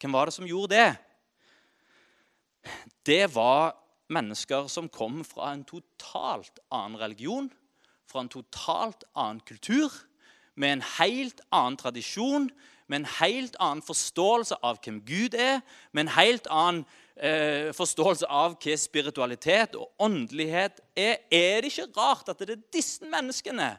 Hvem 0.00 0.12
var 0.12 0.28
det 0.28 0.36
som 0.36 0.46
gjorde 0.48 0.76
det? 0.76 1.09
Det 3.06 3.34
var 3.34 3.74
mennesker 4.10 4.68
som 4.68 4.88
kom 4.92 5.22
fra 5.24 5.52
en 5.54 5.64
totalt 5.64 6.60
annen 6.72 6.98
religion, 7.00 7.50
fra 8.10 8.24
en 8.24 8.32
totalt 8.32 9.04
annen 9.14 9.40
kultur, 9.46 9.92
med 10.54 10.72
en 10.72 10.84
helt 10.98 11.40
annen 11.54 11.78
tradisjon, 11.80 12.50
med 12.90 13.02
en 13.02 13.10
helt 13.20 13.54
annen 13.62 13.84
forståelse 13.86 14.58
av 14.66 14.80
hvem 14.82 14.98
Gud 15.06 15.36
er, 15.38 15.60
med 15.92 16.08
en 16.08 16.14
helt 16.16 16.48
annen 16.50 16.82
eh, 17.14 17.70
forståelse 17.76 18.26
av 18.26 18.56
hva 18.58 18.76
spiritualitet 18.80 19.78
og 19.78 19.92
åndelighet 20.02 20.82
er. 20.98 21.22
Er 21.30 21.62
det 21.62 21.70
ikke 21.70 21.92
rart 21.94 22.32
at 22.32 22.42
det 22.42 22.56
er 22.56 22.66
disse 22.74 23.06
menneskene 23.06 23.76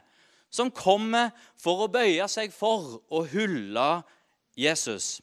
som 0.52 0.72
kommer 0.72 1.30
for 1.60 1.84
å 1.84 1.92
bøye 1.92 2.24
seg 2.32 2.56
for 2.56 3.02
å 3.12 3.22
hylle 3.28 3.90
Jesus? 4.56 5.20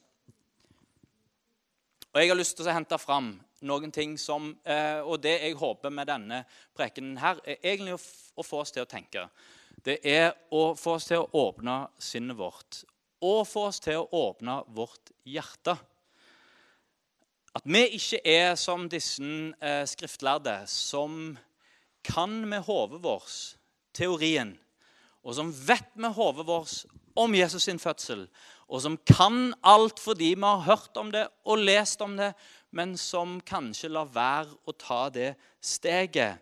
Og 2.14 2.22
Jeg 2.22 2.30
har 2.30 2.38
lyst 2.38 2.58
til 2.58 2.70
å 2.70 2.78
hente 2.78 2.98
fram 3.02 3.34
noen 3.68 3.92
ting 3.92 4.18
som 4.20 4.52
eh, 4.64 5.00
Og 5.04 5.20
det 5.24 5.36
jeg 5.42 5.58
håper 5.60 5.94
med 5.94 6.08
denne 6.10 6.44
prekenen 6.78 7.18
her, 7.22 7.40
er 7.46 7.60
egentlig 7.64 7.98
å, 7.98 8.02
å 8.40 8.46
få 8.46 8.62
oss 8.64 8.74
til 8.76 8.86
å 8.86 8.90
tenke. 8.90 9.28
Det 9.84 10.00
er 10.04 10.34
å 10.52 10.74
få 10.76 10.98
oss 10.98 11.08
til 11.10 11.24
å 11.24 11.30
åpne 11.48 11.82
sinnet 12.00 12.38
vårt. 12.40 12.84
Og 13.24 13.46
få 13.48 13.68
oss 13.70 13.80
til 13.84 14.02
å 14.02 14.08
åpne 14.30 14.62
vårt 14.76 15.12
hjerte. 15.28 15.76
At 17.56 17.66
vi 17.66 17.82
ikke 17.98 18.22
er 18.24 18.56
som 18.60 18.88
disse 18.92 19.24
eh, 19.24 19.84
skriftlærde 19.90 20.62
som 20.70 21.38
kan 22.06 22.36
med 22.48 22.64
hodet 22.68 23.02
vårt 23.04 23.58
teorien, 23.96 24.54
og 25.30 25.36
som 25.38 25.52
vet 25.54 25.92
med 26.02 26.16
hodet 26.18 26.48
vårt 26.48 26.74
om 27.20 27.36
Jesus 27.38 27.68
sin 27.68 27.80
fødsel, 27.80 28.26
og 28.70 28.82
som 28.82 28.96
kan 29.06 29.54
alt 29.66 30.00
fordi 30.02 30.34
vi 30.34 30.46
har 30.46 30.66
hørt 30.66 30.98
om 30.98 31.12
det 31.14 31.28
og 31.46 31.62
lest 31.62 32.02
om 32.02 32.16
det, 32.18 32.32
men 32.74 32.96
som 32.98 33.38
kanskje 33.46 33.92
lar 33.94 34.10
være 34.14 34.58
å 34.66 34.74
ta 34.74 35.04
det 35.14 35.34
steget. 35.62 36.42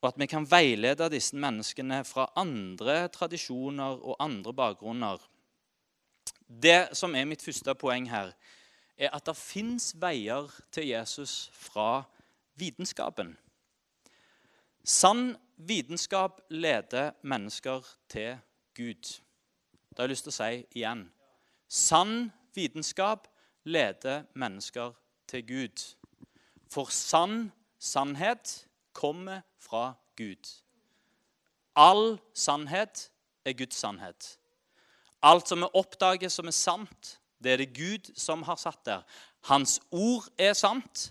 Og 0.00 0.08
at 0.08 0.20
vi 0.20 0.28
kan 0.28 0.46
veilede 0.48 1.10
disse 1.12 1.36
menneskene 1.36 2.00
fra 2.08 2.30
andre 2.40 3.02
tradisjoner 3.12 4.00
og 4.00 4.16
andre 4.20 4.56
bakgrunner. 4.56 5.20
Det 6.48 6.96
som 6.96 7.12
er 7.14 7.28
mitt 7.28 7.44
første 7.44 7.74
poeng 7.76 8.08
her, 8.08 8.32
er 8.96 9.12
at 9.16 9.28
det 9.28 9.36
fins 9.36 9.92
veier 10.00 10.48
til 10.72 10.88
Jesus 10.88 11.50
fra 11.52 12.06
vitenskapen. 12.60 13.34
Sann 14.84 15.36
vitenskap 15.68 16.40
leder 16.50 17.12
mennesker 17.22 17.86
til 18.08 18.38
Gud. 18.76 19.20
Det 19.90 19.98
har 19.98 20.04
jeg 20.04 20.14
lyst 20.14 20.26
til 20.28 20.32
å 20.32 20.38
si 20.38 20.64
igjen. 20.78 21.04
Sann 21.68 22.30
vitenskap 22.54 23.28
leder 23.64 24.24
mennesker 24.34 24.94
til 25.28 25.46
Gud. 25.46 25.84
For 26.70 26.90
sann 26.94 27.52
sannhet 27.78 28.66
kommer 28.92 29.42
fra 29.58 29.94
Gud. 30.16 30.48
All 31.76 32.18
sannhet 32.34 33.10
er 33.44 33.52
Guds 33.52 33.76
sannhet. 33.76 34.36
Alt 35.22 35.48
som 35.48 35.60
vi 35.60 35.68
oppdager 35.74 36.28
som 36.32 36.48
er 36.48 36.56
sant, 36.56 37.16
det 37.40 37.52
er 37.52 37.62
det 37.62 37.72
Gud 37.76 38.10
som 38.16 38.42
har 38.42 38.56
satt 38.60 38.84
der. 38.86 39.02
Hans 39.48 39.80
ord 39.90 40.28
er 40.38 40.52
sant. 40.52 41.10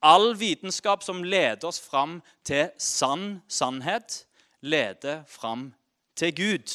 All 0.00 0.34
vitenskap 0.34 1.02
som 1.04 1.24
leder 1.24 1.68
oss 1.68 1.80
fram 1.80 2.20
til 2.44 2.70
sann 2.78 3.42
sannhet, 3.48 4.24
leder 4.60 5.24
fram 5.28 5.70
til 6.16 6.34
Gud. 6.34 6.72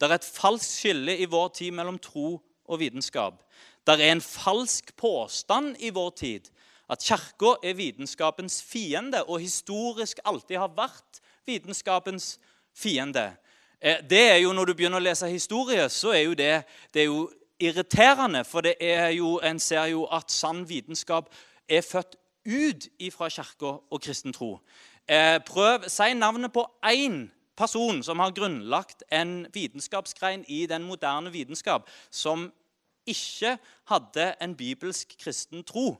Det 0.00 0.08
er 0.08 0.16
et 0.18 0.26
falskt 0.26 0.72
skille 0.80 1.14
i 1.18 1.28
vår 1.30 1.48
tid 1.54 1.70
mellom 1.72 1.98
tro 1.98 2.40
og 2.66 2.80
vitenskap. 2.82 3.42
Det 3.86 4.00
er 4.00 4.12
en 4.12 4.20
falsk 4.20 4.96
påstand 4.98 5.76
i 5.78 5.92
vår 5.94 6.10
tid 6.18 6.50
at 6.90 7.02
Kirka 7.02 7.56
er 7.62 7.74
vitenskapens 7.74 8.62
fiende 8.62 9.24
og 9.24 9.40
historisk 9.40 10.20
alltid 10.24 10.58
har 10.58 10.74
vært 10.76 11.20
vitenskapens 11.46 12.36
fiende. 12.74 13.32
Eh, 13.80 14.02
det 14.10 14.30
er 14.30 14.36
jo, 14.36 14.52
Når 14.52 14.64
du 14.64 14.74
begynner 14.74 14.98
å 14.98 15.02
lese 15.02 15.28
historie, 15.28 15.88
så 15.88 16.12
er 16.12 16.22
jo 16.22 16.34
det, 16.34 16.64
det 16.94 17.02
er 17.02 17.06
jo 17.06 17.30
irriterende. 17.58 18.44
For 18.44 18.60
det 18.60 18.76
er 18.80 19.08
jo, 19.08 19.38
en 19.38 19.58
ser 19.58 19.86
jo 19.86 20.04
at 20.04 20.30
sann 20.30 20.68
vitenskap 20.68 21.32
er 21.68 21.82
født 21.82 22.16
ut 22.46 22.88
fra 23.12 23.28
Kirka 23.28 23.78
og 23.90 24.02
kristen 24.02 24.32
tro. 24.32 24.58
Eh, 25.08 25.38
prøv, 25.46 25.88
Si 25.88 26.14
navnet 26.14 26.52
på 26.52 26.66
én 26.84 27.28
person 27.56 28.02
som 28.02 28.18
har 28.18 28.34
grunnlagt 28.36 29.02
en 29.12 29.46
vitenskapsgrein 29.52 30.44
i 30.48 30.66
den 30.66 30.82
moderne 30.82 31.32
vitenskap, 31.32 31.88
som 32.10 32.52
ikke 33.06 33.56
hadde 33.88 34.34
en 34.42 34.56
bibelsk 34.56 35.14
kristen 35.22 35.64
tro. 35.64 35.96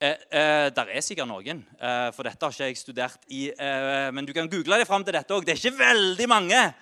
Eh, 0.00 0.16
eh, 0.30 0.70
der 0.74 0.90
er 0.90 1.00
sikkert 1.00 1.28
noen, 1.28 1.64
eh, 1.80 2.10
for 2.12 2.26
dette 2.26 2.44
har 2.44 2.52
ikke 2.52 2.64
jeg 2.64 2.76
studert 2.76 3.20
i. 3.28 3.50
Eh, 3.50 4.10
men 4.12 4.26
du 4.26 4.32
kan 4.32 4.48
google 4.50 4.78
det 4.78 4.86
fram 4.86 5.04
til 5.04 5.14
dette 5.14 5.34
òg. 5.34 5.44
Det 5.44 5.54
er 5.54 5.62
ikke 5.62 5.78
veldig 5.78 6.28
mange. 6.28 6.74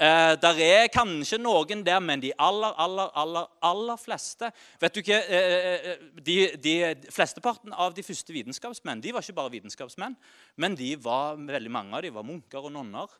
Eh, 0.00 0.34
der 0.40 0.60
er 0.64 0.86
kanskje 0.88 1.36
noen 1.36 1.82
der, 1.84 1.98
men 2.00 2.22
de 2.22 2.30
aller, 2.40 2.72
aller, 2.80 3.10
aller, 3.20 3.48
aller 3.60 3.98
fleste 4.00 4.48
Vet 4.80 4.94
du 4.94 5.02
ikke, 5.02 5.18
eh, 5.28 5.90
de, 6.16 6.36
de, 6.56 6.76
Flesteparten 7.12 7.74
av 7.76 7.92
de 7.92 8.04
første 8.06 8.32
vitenskapsmenn 8.32 9.02
de 9.04 9.12
var 9.12 9.20
ikke 9.20 9.36
bare 9.36 9.52
vitenskapsmenn, 9.58 10.16
men 10.56 10.78
de 10.78 10.94
var, 10.96 11.36
veldig 11.36 11.74
mange 11.74 11.96
av 11.96 12.06
dem 12.06 12.16
var 12.16 12.24
munker 12.24 12.64
og 12.64 12.72
nonner. 12.72 13.12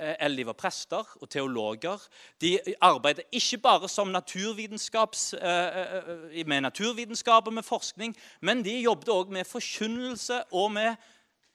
Eh, 0.00 0.14
eller 0.18 0.36
de 0.36 0.46
var 0.48 0.56
prester 0.58 1.10
og 1.20 1.28
teologer. 1.30 2.02
De 2.42 2.56
arbeidet 2.82 3.28
ikke 3.30 3.60
bare 3.62 3.86
eh, 3.86 6.40
eh, 6.40 6.46
med 6.46 6.60
naturvitenskap 6.60 7.46
og 7.46 7.52
med 7.52 7.62
forskning, 7.62 8.16
men 8.40 8.64
de 8.64 8.80
jobbet 8.80 9.08
òg 9.08 9.30
med 9.30 9.46
forkynnelse 9.46 10.42
og 10.50 10.72
med, 10.72 10.96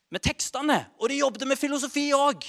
med, 0.09 0.19
tekstene. 0.19 0.85
Og 0.99 1.09
de 1.09 1.19
jobbet 1.19 1.47
med 1.47 1.57
filosofi 1.57 2.13
òg. 2.13 2.47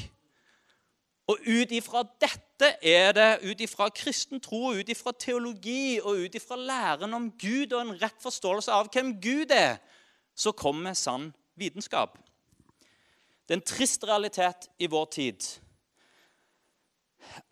Og 1.31 1.39
ut 1.47 1.73
ifra 1.75 2.03
dette 2.19 2.73
er 2.83 3.13
det, 3.15 3.29
ut 3.47 3.61
ifra 3.63 3.87
kristen 3.95 4.41
tro, 4.43 4.73
ut 4.75 4.89
ifra 4.91 5.13
teologi 5.15 6.01
og 6.03 6.25
ut 6.25 6.35
ifra 6.35 6.59
læren 6.59 7.15
om 7.15 7.31
Gud 7.39 7.75
og 7.77 7.85
en 7.85 7.95
rett 8.01 8.19
forståelse 8.23 8.75
av 8.75 8.91
hvem 8.91 9.15
Gud 9.23 9.55
er, 9.55 9.79
så 10.35 10.53
kommer 10.57 10.97
sann 10.99 11.31
vitenskap. 11.61 12.17
Det 13.47 13.55
er 13.55 13.61
en 13.61 13.67
trist 13.67 14.05
realitet 14.07 14.71
i 14.79 14.89
vår 14.91 15.07
tid 15.15 15.47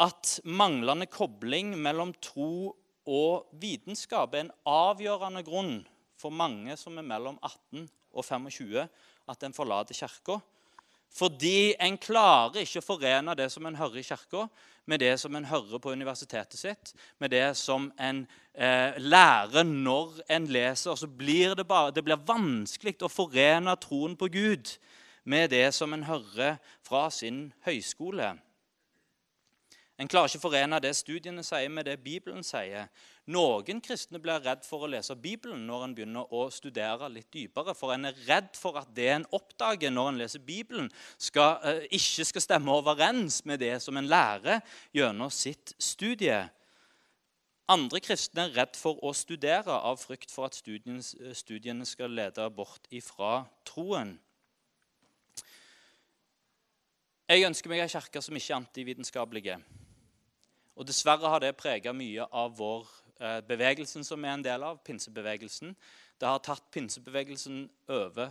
at 0.01 0.39
manglende 0.45 1.07
kobling 1.11 1.75
mellom 1.79 2.13
tro 2.23 2.75
og 3.09 3.49
vitenskap 3.61 4.35
er 4.35 4.47
en 4.47 4.55
avgjørende 4.69 5.43
grunn 5.47 5.75
for 6.19 6.35
mange 6.35 6.75
som 6.81 6.99
er 6.99 7.07
mellom 7.07 7.39
18 7.43 7.87
og 8.13 8.25
25, 8.25 8.87
at 9.29 9.45
en 9.45 9.55
forlater 9.55 9.95
kirka 9.95 10.39
fordi 11.15 11.75
en 11.81 11.97
klarer 11.99 12.63
ikke 12.63 12.83
å 12.83 12.85
forene 12.85 13.35
det 13.39 13.49
som 13.53 13.67
en 13.67 13.79
hører 13.79 14.01
i 14.03 14.07
kirka, 14.07 14.47
med 14.89 15.03
det 15.03 15.19
som 15.21 15.35
en 15.37 15.45
hører 15.45 15.81
på 15.85 15.93
universitetet 15.93 16.57
sitt, 16.57 16.95
med 17.21 17.31
det 17.31 17.57
som 17.61 17.91
en 18.01 18.23
eh, 18.55 18.97
lærer 18.97 19.67
når 19.69 20.23
en 20.33 20.47
leser. 20.49 20.97
Så 20.97 21.07
blir 21.07 21.53
det, 21.59 21.67
bare, 21.69 21.93
det 21.93 22.05
blir 22.07 22.21
vanskelig 22.29 22.97
å 23.05 23.13
forene 23.13 23.77
troen 23.83 24.17
på 24.17 24.31
Gud 24.33 24.73
med 25.29 25.51
det 25.53 25.67
som 25.77 25.93
en 25.93 26.07
hører 26.09 26.57
fra 26.87 27.11
sin 27.13 27.51
høyskole. 27.69 28.33
En 29.99 30.09
klarer 30.09 30.31
ikke 30.31 30.41
å 30.41 30.47
forene 30.47 30.81
det 30.81 30.95
studiene 30.97 31.45
sier, 31.45 31.69
med 31.69 31.85
det 31.91 31.99
Bibelen 32.01 32.45
sier. 32.47 32.89
Noen 33.29 33.83
kristne 33.85 34.17
blir 34.23 34.41
redd 34.41 34.63
for 34.65 34.87
å 34.87 34.89
lese 34.89 35.13
Bibelen 35.21 35.67
når 35.69 35.83
en 35.85 35.95
begynner 35.97 36.31
å 36.33 36.47
studere 36.53 37.11
litt 37.13 37.29
dypere. 37.35 37.75
For 37.77 37.93
en 37.93 38.09
er 38.09 38.21
redd 38.25 38.55
for 38.57 38.79
at 38.81 38.89
det 38.97 39.09
en 39.13 39.27
oppdager 39.37 39.93
når 39.93 40.13
en 40.13 40.21
leser 40.23 40.41
Bibelen, 40.41 40.89
skal, 41.21 41.59
eh, 41.63 41.85
ikke 41.93 42.25
skal 42.25 42.41
stemme 42.41 42.73
overens 42.73 43.45
med 43.45 43.61
det 43.61 43.83
som 43.85 43.97
en 43.97 44.09
lærer 44.09 44.63
gjennom 44.97 45.31
sitt 45.31 45.75
studie. 45.79 46.49
Andre 47.69 48.01
kristne 48.01 48.47
er 48.47 48.55
redd 48.57 48.77
for 48.81 48.97
å 49.05 49.13
studere 49.13 49.77
av 49.77 50.01
frykt 50.01 50.31
for 50.33 50.49
at 50.49 50.57
studiene, 50.57 51.03
studiene 51.37 51.85
skal 51.85 52.09
lede 52.09 52.49
bort 52.49 52.89
ifra 52.91 53.45
troen. 53.69 54.19
Jeg 57.29 57.45
ønsker 57.45 57.69
meg 57.69 57.81
ei 57.85 57.93
kirke 57.93 58.23
som 58.25 58.35
ikke 58.35 58.55
er 58.55 58.63
antivitenskapelige. 58.63 59.59
Og 60.79 60.87
Dessverre 60.89 61.29
har 61.29 61.43
det 61.45 61.59
prega 61.59 61.93
mye 61.93 62.25
av 62.33 62.57
vår 62.57 62.87
eh, 62.87 63.08
bevegelsen 63.19 64.05
som 64.07 64.25
er 64.25 64.37
en 64.37 64.45
del 64.45 64.63
av, 64.63 64.79
pinsebevegelsen. 64.87 65.73
Det 66.19 66.29
har 66.29 66.43
tatt 66.43 66.69
pinsebevegelsen 66.75 67.65
over 67.91 68.31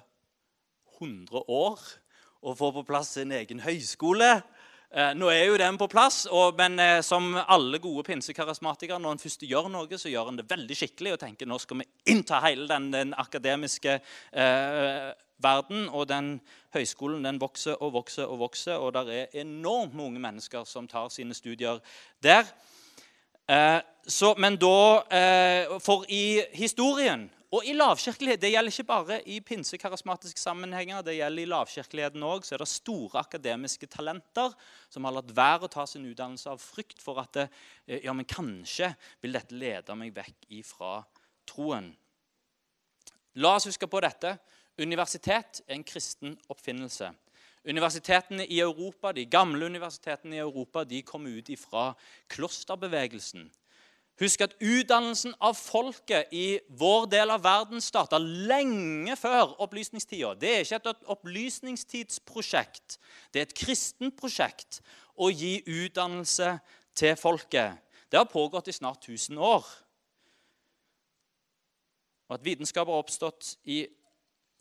100 0.98 1.44
år 1.48 1.84
å 2.42 2.56
få 2.56 2.72
på 2.76 2.86
plass 2.88 3.16
sin 3.18 3.34
egen 3.36 3.62
høyskole. 3.64 4.38
Eh, 4.88 5.12
nå 5.20 5.28
er 5.28 5.50
jo 5.50 5.58
den 5.60 5.76
på 5.80 5.90
plass, 5.92 6.22
og, 6.32 6.56
men 6.56 6.80
eh, 6.80 7.02
som 7.04 7.34
alle 7.44 7.80
gode 7.84 8.06
pinsekarismatikere, 8.08 9.02
når 9.04 9.18
en 9.18 9.20
først 9.22 9.44
gjør 9.44 9.68
noe, 9.74 10.00
så 10.00 10.12
gjør 10.12 10.32
en 10.32 10.40
det 10.40 10.48
veldig 10.48 10.78
skikkelig 10.80 11.18
og 11.18 11.20
tenker 11.26 11.50
nå 11.50 11.58
skal 11.60 11.82
vi 11.82 11.88
innta 12.14 12.40
hele 12.46 12.70
den, 12.70 12.88
den 12.94 13.12
akademiske 13.20 13.98
eh, 13.98 15.10
verden. 15.44 15.90
Og 15.92 16.08
den 16.08 16.38
høyskolen 16.76 17.28
den 17.28 17.42
vokser 17.42 17.76
og 17.84 17.98
vokser 17.98 18.32
og 18.32 18.40
vokser, 18.46 18.80
og 18.80 18.96
det 18.96 19.20
er 19.20 19.44
enormt 19.44 19.98
mange 19.98 20.24
mennesker 20.24 20.64
som 20.70 20.88
tar 20.88 21.12
sine 21.12 21.36
studier 21.36 21.84
der. 22.24 22.48
Eh, 23.48 23.80
så, 24.08 24.34
men 24.40 24.58
da 24.60 25.04
eh, 25.08 25.78
For 25.84 26.04
i 26.12 26.42
historien 26.56 27.30
og 27.48 27.64
i 27.64 27.72
lavkirkelighet 27.78 28.42
Det 28.42 28.50
gjelder 28.52 28.74
ikke 28.74 28.88
bare 28.90 29.20
i 29.24 29.38
pinsekarismatiske 29.40 30.40
sammenhenger. 30.40 31.02
det 31.02 31.16
gjelder 31.16 31.44
i 31.44 31.46
lavkirkeligheten 31.48 32.24
også, 32.24 32.48
Så 32.48 32.56
er 32.56 32.58
det 32.58 32.68
store 32.68 33.20
akademiske 33.20 33.88
talenter 33.88 34.52
som 34.90 35.08
har 35.08 35.16
latt 35.16 35.32
være 35.36 35.64
å 35.64 35.72
ta 35.72 35.86
sin 35.86 36.06
utdannelse 36.06 36.50
av 36.50 36.60
frykt 36.60 37.00
for 37.02 37.20
at 37.20 37.34
det, 37.34 37.50
eh, 37.88 38.04
ja, 38.04 38.14
men 38.14 38.26
kanskje 38.26 38.94
vil 39.22 39.32
dette 39.32 39.56
lede 39.56 39.96
meg 39.96 40.14
vekk 40.16 40.52
ifra 40.60 41.06
troen. 41.48 41.96
La 43.36 43.56
oss 43.56 43.66
huske 43.66 43.88
på 43.88 44.02
dette. 44.02 44.38
Universitet 44.78 45.62
er 45.68 45.76
en 45.76 45.84
kristen 45.84 46.38
oppfinnelse. 46.50 47.14
Universitetene 47.68 48.46
i 48.48 48.60
Europa, 48.64 49.12
De 49.12 49.26
gamle 49.26 49.66
universitetene 49.66 50.36
i 50.36 50.40
Europa 50.40 50.84
de 50.84 51.02
kom 51.04 51.26
ut 51.28 51.50
fra 51.60 51.94
klosterbevegelsen. 52.30 53.50
Husk 54.18 54.42
at 54.42 54.56
utdannelsen 54.64 55.36
av 55.46 55.54
folket 55.54 56.32
i 56.34 56.58
vår 56.80 57.06
del 57.12 57.30
av 57.30 57.44
verden 57.46 57.84
starta 57.84 58.18
lenge 58.18 59.14
før 59.20 59.54
opplysningstida. 59.62 60.32
Det 60.34 60.54
er 60.54 60.64
ikke 60.66 60.80
et 60.90 61.12
opplysningstidsprosjekt. 61.14 62.98
Det 63.30 63.42
er 63.42 63.46
et 63.46 63.58
kristent 63.58 64.18
prosjekt 64.18 64.82
å 65.14 65.30
gi 65.30 65.60
utdannelse 65.62 66.56
til 66.98 67.14
folket. 67.20 67.78
Det 68.10 68.18
har 68.18 68.32
pågått 68.32 68.72
i 68.72 68.74
snart 68.74 69.06
1000 69.06 69.38
år. 69.38 69.68
Og 72.28 72.40
At 72.40 72.44
vitenskap 72.44 72.90
har 72.90 72.98
oppstått 72.98 73.54
i 73.70 73.86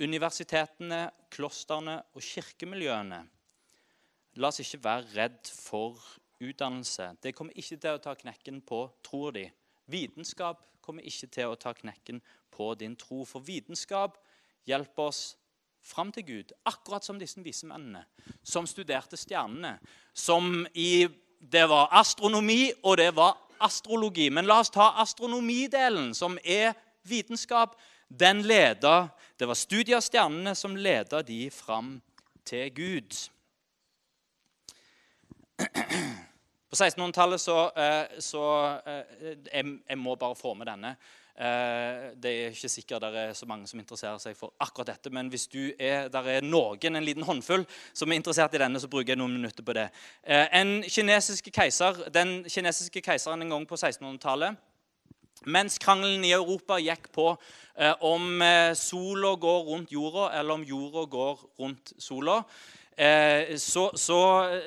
universitetene, 0.03 1.07
klostrene 1.33 2.01
og 2.15 2.23
kirkemiljøene. 2.23 3.23
La 4.37 4.51
oss 4.53 4.61
ikke 4.61 4.83
være 4.85 5.15
redd 5.17 5.49
for 5.49 6.01
utdannelse. 6.43 7.15
Det 7.23 7.35
kommer 7.35 7.57
ikke 7.57 7.79
til 7.81 7.97
å 7.97 8.03
ta 8.05 8.13
knekken 8.19 8.61
på 8.67 8.83
troa 9.07 9.33
di. 9.33 9.47
Vitenskap 9.89 10.61
kommer 10.85 11.07
ikke 11.07 11.31
til 11.33 11.53
å 11.53 11.59
ta 11.61 11.73
knekken 11.77 12.21
på 12.53 12.75
din 12.79 12.97
tro. 13.01 13.25
For 13.25 13.45
vitenskap 13.45 14.19
hjelper 14.69 15.09
oss 15.09 15.23
fram 15.87 16.11
til 16.13 16.27
Gud, 16.27 16.53
akkurat 16.67 17.05
som 17.07 17.19
disse 17.19 17.41
vise 17.41 17.67
mennene 17.69 18.05
som 18.43 18.67
studerte 18.67 19.17
stjernene. 19.17 19.79
Som 20.13 20.67
i 20.75 21.09
Det 21.39 21.69
var 21.69 21.91
astronomi, 21.93 22.73
og 22.83 22.97
det 22.97 23.11
var 23.15 23.37
astrologi. 23.61 24.31
Men 24.31 24.47
la 24.49 24.57
oss 24.61 24.71
ta 24.73 24.95
astronomidelen, 25.03 26.15
som 26.15 26.39
er 26.43 26.73
vitenskap 27.05 27.77
den 28.09 28.43
leda, 28.43 29.09
Det 29.39 29.45
var 29.47 29.55
studiet 29.55 29.97
av 29.97 30.01
stjernene 30.01 30.55
som 30.57 30.77
leda 30.77 31.23
de 31.23 31.51
fram 31.53 31.99
til 32.45 32.71
Gud. 32.73 33.17
På 36.71 36.77
1600-tallet 36.77 37.41
så, 37.41 37.57
eh, 37.77 38.19
så 38.19 38.43
eh, 38.87 39.27
jeg, 39.53 39.79
jeg, 39.89 39.99
må 39.99 40.15
bare 40.17 40.35
få 40.35 40.55
med 40.55 40.67
denne. 40.71 40.95
Eh, 41.37 42.07
det 42.17 42.33
er 42.33 42.57
ikke 42.57 42.71
sikkert 42.73 43.05
det 43.05 43.21
er 43.27 43.35
så 43.37 43.47
mange 43.47 43.69
som 43.69 43.81
interesserer 43.81 44.19
seg 44.23 44.39
for 44.39 44.55
akkurat 44.59 44.95
dette. 44.95 45.13
Men 45.13 45.29
hvis 45.29 45.47
du 45.53 45.75
er, 45.79 46.09
der 46.09 46.31
er 46.33 46.47
noen, 46.49 46.97
en 46.97 47.05
liten 47.05 47.29
håndfull, 47.29 47.67
som 47.93 48.09
er 48.09 48.21
interessert 48.23 48.57
i 48.57 48.63
denne, 48.63 48.81
så 48.81 48.89
bruker 48.89 49.13
jeg 49.13 49.21
noen 49.21 49.37
minutter 49.37 49.67
på 49.67 49.77
det. 49.77 49.91
En 50.25 50.81
kinesiske 50.83 51.53
keiser, 51.53 52.09
Den 52.09 52.39
kinesiske 52.49 53.05
keiseren 53.05 53.43
en 53.43 53.53
gang 53.53 53.69
på 53.69 53.77
1600-tallet 53.77 54.57
mens 55.45 55.79
krangelen 55.83 56.25
i 56.25 56.33
Europa 56.37 56.79
gikk 56.81 57.11
på 57.15 57.29
eh, 57.77 57.95
om 58.01 58.41
eh, 58.43 58.73
sola 58.79 59.35
går 59.37 59.69
rundt 59.69 59.93
jorda, 59.93 60.31
eller 60.39 60.57
om 60.57 60.65
jorda 60.67 61.05
går 61.11 61.45
rundt 61.61 61.93
sola, 61.99 62.41
eh, 62.97 63.57
så, 63.61 63.91
så, 63.95 64.21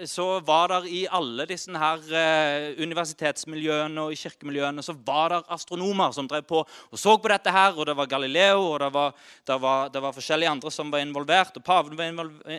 så, 0.05 0.27
var 0.45 0.69
det 0.69 0.91
i 0.93 1.01
alle 1.10 1.47
disse 1.49 1.73
her 1.73 2.03
eh, 2.13 2.67
universitetsmiljøene 2.79 4.05
og 4.05 4.13
i 4.13 4.19
kirkemiljøene 4.19 4.86
så 4.86 4.93
var 5.05 5.34
det 5.34 5.39
astronomer 5.55 6.13
som 6.15 6.29
drev 6.29 6.45
på 6.47 6.62
og 6.62 6.99
så 6.99 7.17
på 7.17 7.32
dette. 7.34 7.51
her, 7.51 7.73
og 7.73 7.86
Det 7.89 7.95
var 7.97 8.12
Galileo 8.12 8.62
og 8.73 8.79
det 8.84 8.91
var, 8.93 9.15
det 9.45 9.62
var, 9.62 9.89
det 9.89 10.03
var 10.05 10.13
forskjellige 10.13 10.51
andre 10.51 10.71
som 10.71 10.91
var 10.91 11.01
involvert. 11.03 11.58
og 11.58 11.63
Paven 11.63 11.97
var 11.97 12.05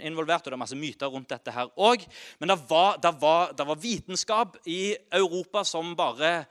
involvert, 0.01 0.43
og 0.43 0.51
det 0.51 0.59
er 0.59 0.65
masse 0.65 0.79
myter 0.79 1.07
rundt 1.07 1.31
dette 1.31 1.55
her 1.55 1.71
òg. 1.79 2.05
Men 2.41 2.51
det 2.51 2.59
var, 2.69 2.99
var, 3.21 3.55
var, 3.55 3.79
vitenskap 3.81 4.59
i 4.67 4.97
Europa 5.13 5.65
som 5.65 5.95
bare 5.97 6.45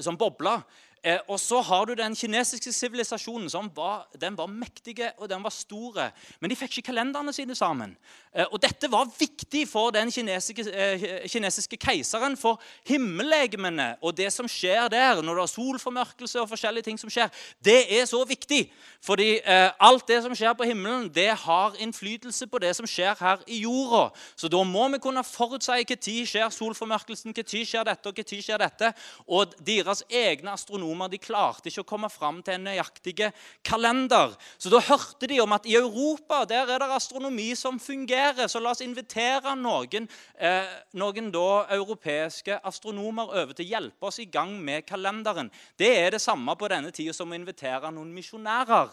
som 0.00 0.16
bobla. 0.16 0.62
Eh, 1.04 1.18
og 1.28 1.40
så 1.40 1.60
har 1.62 1.84
du 1.84 1.94
den 1.94 2.16
kinesiske 2.16 2.72
sivilisasjonen. 2.72 3.50
som 3.50 3.70
var, 3.74 4.08
Den 4.20 4.36
var 4.36 4.46
mektige 4.46 5.12
og 5.18 5.28
den 5.28 5.42
var 5.42 5.50
store. 5.50 6.10
Men 6.40 6.50
de 6.50 6.56
fikk 6.56 6.78
ikke 6.78 6.86
kalenderne 6.86 7.32
sine 7.32 7.54
sammen. 7.54 7.96
Eh, 8.34 8.46
og 8.52 8.62
dette 8.62 8.90
var 8.90 9.08
viktig 9.18 9.68
for 9.68 9.90
den 9.90 10.10
kinesiske, 10.10 10.64
eh, 10.72 11.28
kinesiske 11.28 11.76
keiseren. 11.76 12.36
For 12.36 12.60
himmellegemene 12.86 13.96
og 14.02 14.16
det 14.16 14.32
som 14.32 14.48
skjer 14.48 14.88
der, 14.88 15.22
når 15.22 15.34
det 15.34 15.42
er 15.42 15.46
solformørkelse 15.46 16.40
og 16.40 16.48
forskjellige 16.48 16.82
ting 16.82 16.98
som 16.98 17.10
skjer, 17.10 17.28
det 17.64 18.00
er 18.00 18.04
så 18.04 18.24
viktig. 18.24 18.70
Fordi 19.00 19.40
eh, 19.44 19.70
alt 19.80 20.08
det 20.08 20.22
som 20.22 20.34
skjer 20.34 20.52
på 20.52 20.64
himmelen, 20.64 21.08
det 21.14 21.28
har 21.28 21.74
innflytelse 21.78 22.46
på 22.46 22.58
det 22.58 22.76
som 22.76 22.86
skjer 22.86 23.14
her 23.20 23.38
i 23.46 23.62
jorda. 23.62 24.10
Så 24.36 24.48
da 24.48 24.62
må 24.64 24.88
vi 24.88 24.98
kunne 24.98 25.24
forutsi 25.24 25.84
når 25.88 26.26
skjer 26.26 26.50
solformørkelsen, 26.50 27.32
når 27.36 27.64
skjer 27.64 27.84
dette 27.84 28.08
og 28.08 28.14
når 28.14 28.42
skjer 28.42 28.58
dette. 28.58 28.92
Og 29.26 29.54
deres 29.66 30.02
egne 30.10 30.50
astronomer 30.50 30.87
astronomer 30.88 31.10
de 31.10 31.18
klarte 31.20 31.68
ikke 31.68 31.82
å 31.82 31.88
komme 31.88 32.08
fram 32.08 32.40
til 32.42 32.54
en 32.56 32.64
nøyaktig 32.68 33.30
kalender. 33.62 34.34
Så 34.58 34.70
da 34.70 34.80
hørte 34.80 35.28
de 35.28 35.40
om 35.40 35.52
at 35.52 35.66
i 35.66 35.76
Europa 35.76 36.44
der 36.48 36.68
er 36.68 36.78
det 36.80 36.88
astronomi 36.90 37.54
som 37.54 37.78
fungerer. 37.78 38.48
Så 38.48 38.60
la 38.60 38.70
oss 38.70 38.80
invitere 38.80 39.54
noen, 39.56 40.08
eh, 40.38 40.66
noen 40.94 41.30
da 41.30 41.66
europeiske 41.70 42.60
astronomer 42.64 43.28
over 43.28 43.52
til 43.52 43.66
å 43.66 43.70
hjelpe 43.70 44.06
oss 44.06 44.18
i 44.18 44.24
gang 44.24 44.58
med 44.62 44.86
kalenderen. 44.86 45.50
Det 45.76 46.06
er 46.06 46.10
det 46.10 46.20
samme 46.20 46.56
på 46.56 46.68
denne 46.68 46.90
tida 46.90 47.12
som 47.12 47.30
å 47.30 47.34
invitere 47.34 47.92
noen 47.92 48.12
misjonærer. 48.14 48.90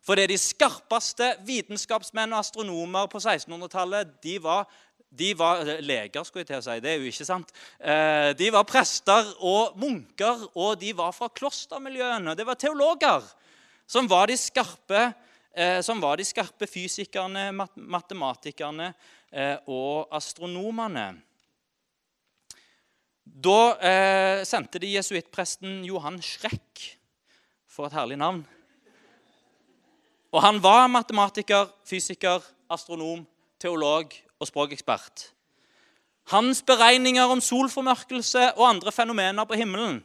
For 0.00 0.14
det 0.14 0.24
er 0.24 0.32
de 0.32 0.38
skarpeste 0.38 1.36
vitenskapsmenn 1.44 2.32
og 2.32 2.40
astronomer 2.40 3.08
på 3.10 3.18
1600-tallet 3.18 4.22
de 4.22 4.38
var 4.38 4.66
De 5.08 5.32
var 5.38 5.64
leger, 5.80 6.24
skulle 6.26 6.44
jeg 6.44 6.50
til 6.50 6.58
å 6.60 6.64
si. 6.66 6.80
Det 6.84 6.90
er 6.92 6.98
jo 7.00 7.08
ikke 7.08 7.26
sant. 7.26 7.52
Eh, 7.80 8.30
de 8.36 8.50
var 8.52 8.66
prester 8.68 9.30
og 9.40 9.78
munker, 9.80 10.44
og 10.52 10.76
de 10.80 10.92
var 10.96 11.14
fra 11.16 11.30
klostermiljøene. 11.32 12.36
Det 12.36 12.46
var 12.46 12.60
teologer 12.60 13.24
som 13.88 14.08
var 14.08 14.28
de 14.28 14.36
skarpe, 14.36 15.12
eh, 15.56 15.80
var 16.00 16.20
de 16.20 16.24
skarpe 16.28 16.68
fysikerne, 16.68 17.48
matematikerne 17.74 18.92
eh, 19.32 19.56
og 19.66 20.12
astronomene. 20.12 21.08
Da 23.24 23.58
eh, 23.80 24.44
sendte 24.44 24.80
de 24.82 24.92
jesuittpresten 24.96 25.84
Johan 25.86 26.20
Schreck 26.22 26.96
For 27.68 27.86
et 27.86 27.94
herlig 27.94 28.16
navn. 28.18 28.40
Og 30.34 30.40
han 30.42 30.58
var 30.60 30.88
matematiker, 30.90 31.68
fysiker, 31.86 32.42
astronom, 32.68 33.22
teolog 33.60 34.12
og 34.38 34.48
språkekspert. 34.50 35.32
Hans 36.32 36.62
beregninger 36.62 37.30
om 37.32 37.40
solformørkelse 37.40 38.52
og 38.56 38.68
andre 38.68 38.92
fenomener 38.92 39.48
på 39.48 39.56
himmelen 39.58 40.02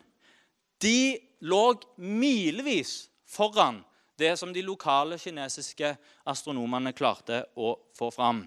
de 0.83 1.19
lå 1.43 1.63
milevis 1.97 3.07
foran 3.27 3.81
det 4.19 4.35
som 4.39 4.51
de 4.53 4.61
lokale 4.63 5.17
kinesiske 5.19 5.93
astronomene 6.29 6.93
klarte 6.95 7.43
å 7.55 7.73
få 7.97 8.09
fram. 8.13 8.43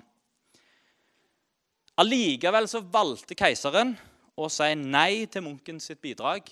Allikevel 2.00 2.68
så 2.68 2.82
valgte 2.92 3.36
keiseren 3.38 3.94
å 4.36 4.48
si 4.52 4.68
nei 4.76 5.26
til 5.32 5.46
munken 5.46 5.80
sitt 5.80 6.02
bidrag. 6.04 6.50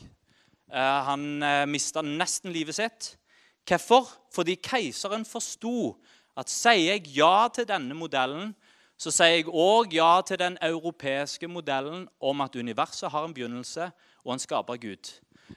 Eh, 0.73 1.01
han 1.09 1.43
eh, 1.45 1.67
mista 1.69 2.03
nesten 2.03 2.53
livet 2.53 2.79
sitt. 2.79 3.11
Hvorfor? 3.69 4.09
Fordi 4.33 4.57
keiseren 4.57 5.27
forsto 5.29 5.93
at 6.37 6.51
sier 6.51 6.97
jeg 6.97 7.13
ja 7.15 7.47
til 7.53 7.69
denne 7.69 7.95
modellen, 7.97 8.55
så 8.99 9.11
sier 9.11 9.41
jeg 9.41 9.51
òg 9.51 9.95
ja 9.95 10.21
til 10.27 10.39
den 10.39 10.59
europeiske 10.63 11.49
modellen 11.51 12.09
om 12.21 12.41
at 12.41 12.57
universet 12.57 13.11
har 13.11 13.27
en 13.27 13.35
begynnelse 13.35 13.91
og 14.25 14.33
en 14.33 14.43
skaper 14.43 14.81
Gud. 14.81 15.13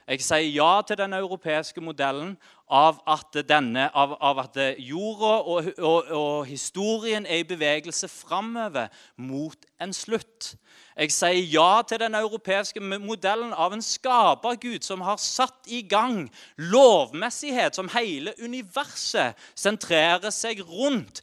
Jeg 0.08 0.20
sier 0.20 0.50
ja 0.52 0.82
til 0.84 0.98
den 1.00 1.14
europeiske 1.16 1.80
modellen 1.80 2.34
av 2.68 2.98
at, 3.08 3.38
denne, 3.48 3.88
av, 3.96 4.14
av 4.20 4.42
at 4.42 4.58
jorda 4.84 5.30
og, 5.40 5.70
og, 5.78 6.10
og 6.12 6.46
historien 6.48 7.26
er 7.26 7.40
i 7.42 7.48
bevegelse 7.48 8.08
framover 8.12 8.92
mot 9.16 9.68
en 9.80 9.94
slutt. 9.96 10.54
Jeg 10.98 11.12
sier 11.14 11.44
ja 11.46 11.82
til 11.86 12.00
den 12.02 12.16
europeiske 12.18 12.80
modellen 12.82 13.52
av 13.54 13.70
en 13.74 13.82
skapergud 13.84 14.82
som 14.82 15.04
har 15.06 15.20
satt 15.22 15.68
i 15.70 15.84
gang 15.86 16.24
lovmessighet 16.58 17.78
som 17.78 17.90
hele 17.92 18.32
universet 18.42 19.38
sentrerer 19.54 20.32
seg 20.34 20.64
rundt. 20.66 21.22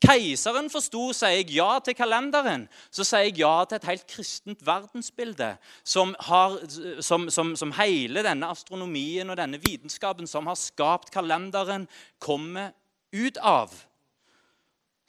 Keiseren 0.00 0.70
forsto, 0.72 1.10
sier 1.12 1.42
jeg 1.42 1.50
ja 1.58 1.68
til 1.84 1.98
kalenderen. 1.98 2.64
Så 2.88 3.04
sier 3.04 3.26
jeg 3.28 3.42
ja 3.42 3.52
til 3.68 3.76
et 3.76 3.90
helt 3.90 4.06
kristent 4.08 4.64
verdensbilde 4.64 5.50
som, 5.84 6.16
har, 6.30 6.56
som, 7.04 7.28
som, 7.28 7.52
som 7.60 7.76
hele 7.76 8.24
denne 8.24 8.48
astronomien 8.48 9.28
og 9.28 9.36
denne 9.36 9.60
vitenskapen 9.60 10.30
som 10.30 10.48
har 10.48 10.56
skapt 10.56 11.12
kalenderen, 11.12 11.84
kommer 12.18 12.72
ut 13.12 13.36
av. 13.44 13.76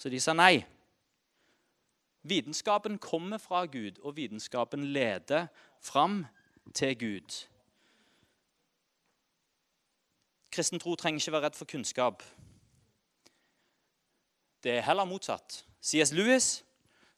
Så 0.01 0.11
de 0.11 0.19
sa 0.19 0.35
nei. 0.35 0.65
Vitenskapen 2.23 2.99
kommer 2.99 3.37
fra 3.37 3.65
Gud, 3.65 3.99
og 4.03 4.15
vitenskapen 4.15 4.83
leder 4.83 5.47
fram 5.81 6.25
til 6.73 6.99
Gud. 6.99 7.47
Kristen 10.51 10.79
tro 10.79 10.95
trenger 10.95 11.19
ikke 11.19 11.31
være 11.31 11.45
redd 11.45 11.55
for 11.55 11.65
kunnskap. 11.65 12.23
Det 14.63 14.71
er 14.71 14.81
heller 14.81 15.05
motsatt. 15.05 15.65
C.S. 15.81 16.11
Lewis 16.11 16.65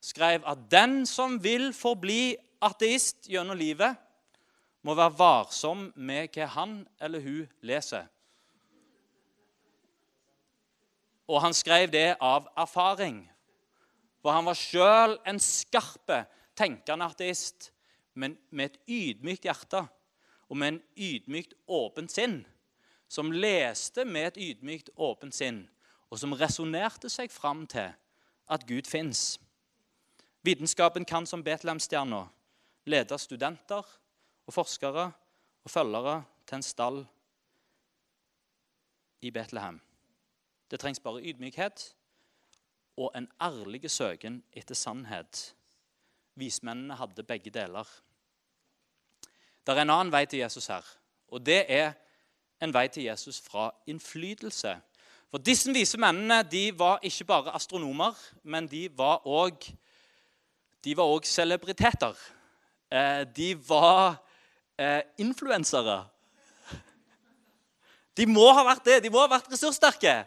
skrev 0.02 0.42
at 0.48 0.58
den 0.72 1.06
som 1.06 1.44
vil 1.44 1.74
forbli 1.74 2.36
ateist 2.62 3.28
gjennom 3.28 3.58
livet, 3.58 3.96
må 4.84 4.96
være 4.96 5.18
varsom 5.18 5.92
med 5.96 6.28
hva 6.36 6.48
han 6.56 6.88
eller 7.02 7.24
hun 7.24 7.48
leser. 7.64 8.08
Og 11.28 11.42
han 11.42 11.54
skrev 11.56 11.92
det 11.92 12.16
av 12.20 12.48
erfaring. 12.58 13.24
For 14.24 14.32
han 14.32 14.48
var 14.48 14.56
sjøl 14.56 15.18
en 15.28 15.40
skarpe, 15.44 16.24
tenkende 16.56 17.10
ateist, 17.12 17.74
men 18.16 18.38
med 18.56 18.72
et 18.72 18.80
ydmykt 18.88 19.44
hjerte 19.50 19.82
og 20.48 20.60
med 20.62 20.76
en 20.76 20.82
ydmykt 20.96 21.56
åpent 21.68 22.14
sinn. 22.14 22.44
Som 23.12 23.34
leste 23.36 24.06
med 24.08 24.32
et 24.32 24.40
ydmykt 24.42 24.94
åpent 24.96 25.36
sinn, 25.36 25.66
og 26.10 26.22
som 26.22 26.34
resonnerte 26.40 27.12
seg 27.12 27.34
fram 27.34 27.66
til 27.68 27.92
at 28.54 28.64
Gud 28.70 28.88
fins. 28.88 29.42
Vitenskapen 30.44 31.06
kan 31.06 31.28
som 31.28 31.44
Betlehemstjerna 31.44 32.24
lede 32.90 33.20
studenter 33.20 33.84
og 34.48 34.56
forskere 34.56 35.10
og 35.64 35.72
følgere 35.72 36.22
til 36.48 36.60
en 36.60 36.66
stall 36.66 37.04
i 39.24 39.32
Betlehem. 39.32 39.82
Det 40.72 40.80
trengs 40.80 41.00
bare 41.00 41.24
ydmykhet 41.24 41.94
og 42.98 43.12
en 43.16 43.28
ærlig 43.42 43.92
søken 43.92 44.44
etter 44.54 44.76
sannhet. 44.76 45.56
Vismennene 46.36 46.96
hadde 46.96 47.24
begge 47.24 47.50
deler. 47.50 47.88
Det 49.66 49.76
er 49.78 49.82
en 49.82 49.90
annen 49.90 50.12
vei 50.12 50.26
til 50.26 50.40
Jesus 50.40 50.68
her, 50.68 50.84
og 51.28 51.46
det 51.46 51.66
er 51.72 51.94
en 52.62 52.74
vei 52.74 52.88
til 52.88 53.04
Jesus 53.04 53.42
fra 53.42 53.72
innflytelse. 53.88 54.76
For 55.32 55.42
disse 55.42 55.72
vise 55.74 55.98
mennene 55.98 56.44
de 56.46 56.68
var 56.78 57.00
ikke 57.04 57.26
bare 57.26 57.56
astronomer, 57.56 58.14
men 58.44 58.68
de 58.68 58.90
var 58.98 59.24
òg 59.26 59.72
de 60.84 60.98
var 60.98 61.08
òg 61.08 61.24
celebriteter. 61.26 62.18
Eh, 62.92 63.24
de 63.36 63.54
var 63.68 64.18
eh, 64.78 65.02
influensere. 65.18 66.04
De 68.18 68.26
må 68.30 68.50
ha 68.54 68.66
vært 68.68 68.84
det. 68.86 68.98
De 69.06 69.12
må 69.14 69.22
ha 69.24 69.30
vært 69.32 69.48
ressurssterke. 69.52 70.18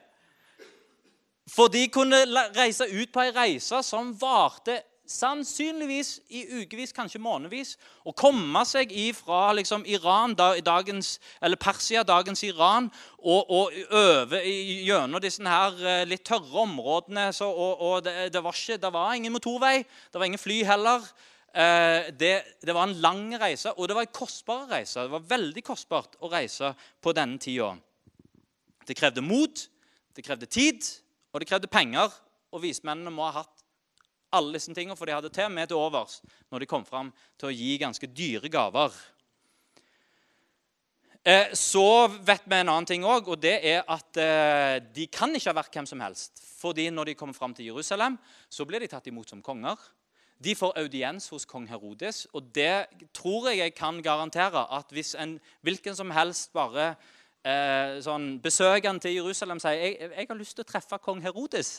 For 1.47 1.71
de 1.71 1.87
kunne 1.95 2.25
reise 2.57 2.89
ut 2.91 3.13
på 3.15 3.23
ei 3.23 3.33
reise 3.35 3.83
som 3.87 4.11
varte 4.19 4.81
sannsynligvis 5.07 6.09
i 6.35 6.43
ukevis, 6.61 6.93
kanskje 6.95 7.21
månedsvis. 7.23 7.77
Å 8.07 8.15
komme 8.17 8.63
seg 8.67 8.91
ifra 8.91 9.53
liksom, 9.55 9.85
Iran, 9.87 10.35
dagens, 10.37 11.17
eller 11.41 11.61
Persia, 11.63 12.03
dagens 12.07 12.43
Iran, 12.47 12.89
og, 13.23 13.47
og 13.47 13.77
over 14.01 14.43
gjennom 14.43 15.23
disse 15.23 15.47
her 15.47 15.79
eh, 15.79 16.03
litt 16.11 16.27
tørre 16.27 16.65
områdene. 16.67 17.29
Så, 17.37 17.47
og, 17.47 17.87
og 17.87 18.05
det, 18.07 18.33
det, 18.35 18.43
var 18.43 18.59
ikke, 18.59 18.81
det, 18.83 18.93
var 18.99 19.15
ingen 19.15 19.35
motorvei, 19.37 19.79
det 19.87 20.21
var 20.21 20.27
ingen 20.27 20.43
fly 20.43 20.61
heller. 20.67 21.07
Eh, 21.55 22.11
det, 22.19 22.35
det, 22.67 22.75
var 22.75 22.89
en 22.89 22.99
lang 23.01 23.25
reise, 23.41 23.73
og 23.77 23.89
det 23.89 23.97
var 23.97 24.09
en 24.09 24.15
kostbar 24.19 24.67
reise. 24.75 25.07
Det 25.07 25.15
var 25.15 25.33
veldig 25.37 25.67
kostbart 25.67 26.19
å 26.21 26.35
reise 26.35 26.75
på 27.03 27.15
denne 27.17 27.39
tida. 27.43 27.73
Det 28.87 28.99
krevde 28.99 29.23
mot, 29.25 29.69
det 30.15 30.27
krevde 30.27 30.51
tid. 30.51 30.83
Og 31.37 31.43
det 31.43 31.51
krevde 31.51 31.69
penger, 31.69 32.09
og 32.49 32.63
vismennene 32.63 33.13
må 33.13 33.27
ha 33.29 33.43
hatt 33.43 33.59
alle 34.33 34.57
disse 34.57 34.73
tingene, 34.73 34.97
for 34.97 35.05
de 35.05 35.13
hadde 35.13 35.29
til 35.29 35.51
med 35.53 35.69
til 35.69 35.77
overs 35.77 36.23
når 36.49 36.65
de 36.65 36.69
kom 36.71 36.87
fram 36.89 37.11
til 37.37 37.51
å 37.51 37.53
gi 37.53 37.75
ganske 37.83 38.09
dyre 38.09 38.49
gaver. 38.49 38.97
Eh, 41.27 41.53
så 41.53 42.07
vet 42.09 42.47
vi 42.47 42.57
en 42.57 42.71
annen 42.73 42.89
ting 42.89 43.05
òg, 43.05 43.29
og 43.29 43.41
det 43.43 43.59
er 43.69 43.85
at 43.85 44.21
eh, 44.23 44.79
de 44.97 45.09
kan 45.13 45.35
ikke 45.37 45.51
ha 45.53 45.59
vært 45.59 45.77
hvem 45.77 45.89
som 45.91 46.01
helst. 46.07 46.41
fordi 46.57 46.89
når 46.91 47.11
de 47.11 47.15
kommer 47.15 47.37
fram 47.37 47.53
til 47.55 47.67
Jerusalem, 47.67 48.17
så 48.49 48.65
blir 48.65 48.81
de 48.81 48.89
tatt 48.89 49.07
imot 49.07 49.29
som 49.29 49.43
konger. 49.43 49.77
De 50.41 50.55
får 50.57 50.73
audiens 50.81 51.29
hos 51.29 51.45
kong 51.45 51.69
Herodes, 51.69 52.27
og 52.33 52.49
det 52.55 52.89
tror 53.13 53.51
jeg 53.51 53.59
jeg 53.59 53.75
kan 53.75 54.01
garantere 54.03 54.65
at 54.73 54.89
hvis 54.89 55.15
en 55.21 55.37
hvilken 55.61 55.97
som 55.97 56.11
helst 56.11 56.53
bare 56.57 56.95
eh, 57.47 57.97
sånn, 58.05 58.35
besøkende 58.43 59.07
til 59.07 59.17
Jerusalem 59.21 59.61
sier 59.63 59.79
jeg, 59.79 60.11
jeg 60.11 60.29
har 60.29 60.39
lyst 60.39 60.59
til 60.59 60.67
å 60.67 60.71
treffe 60.73 60.99
kong 61.03 61.23
Herodes. 61.25 61.79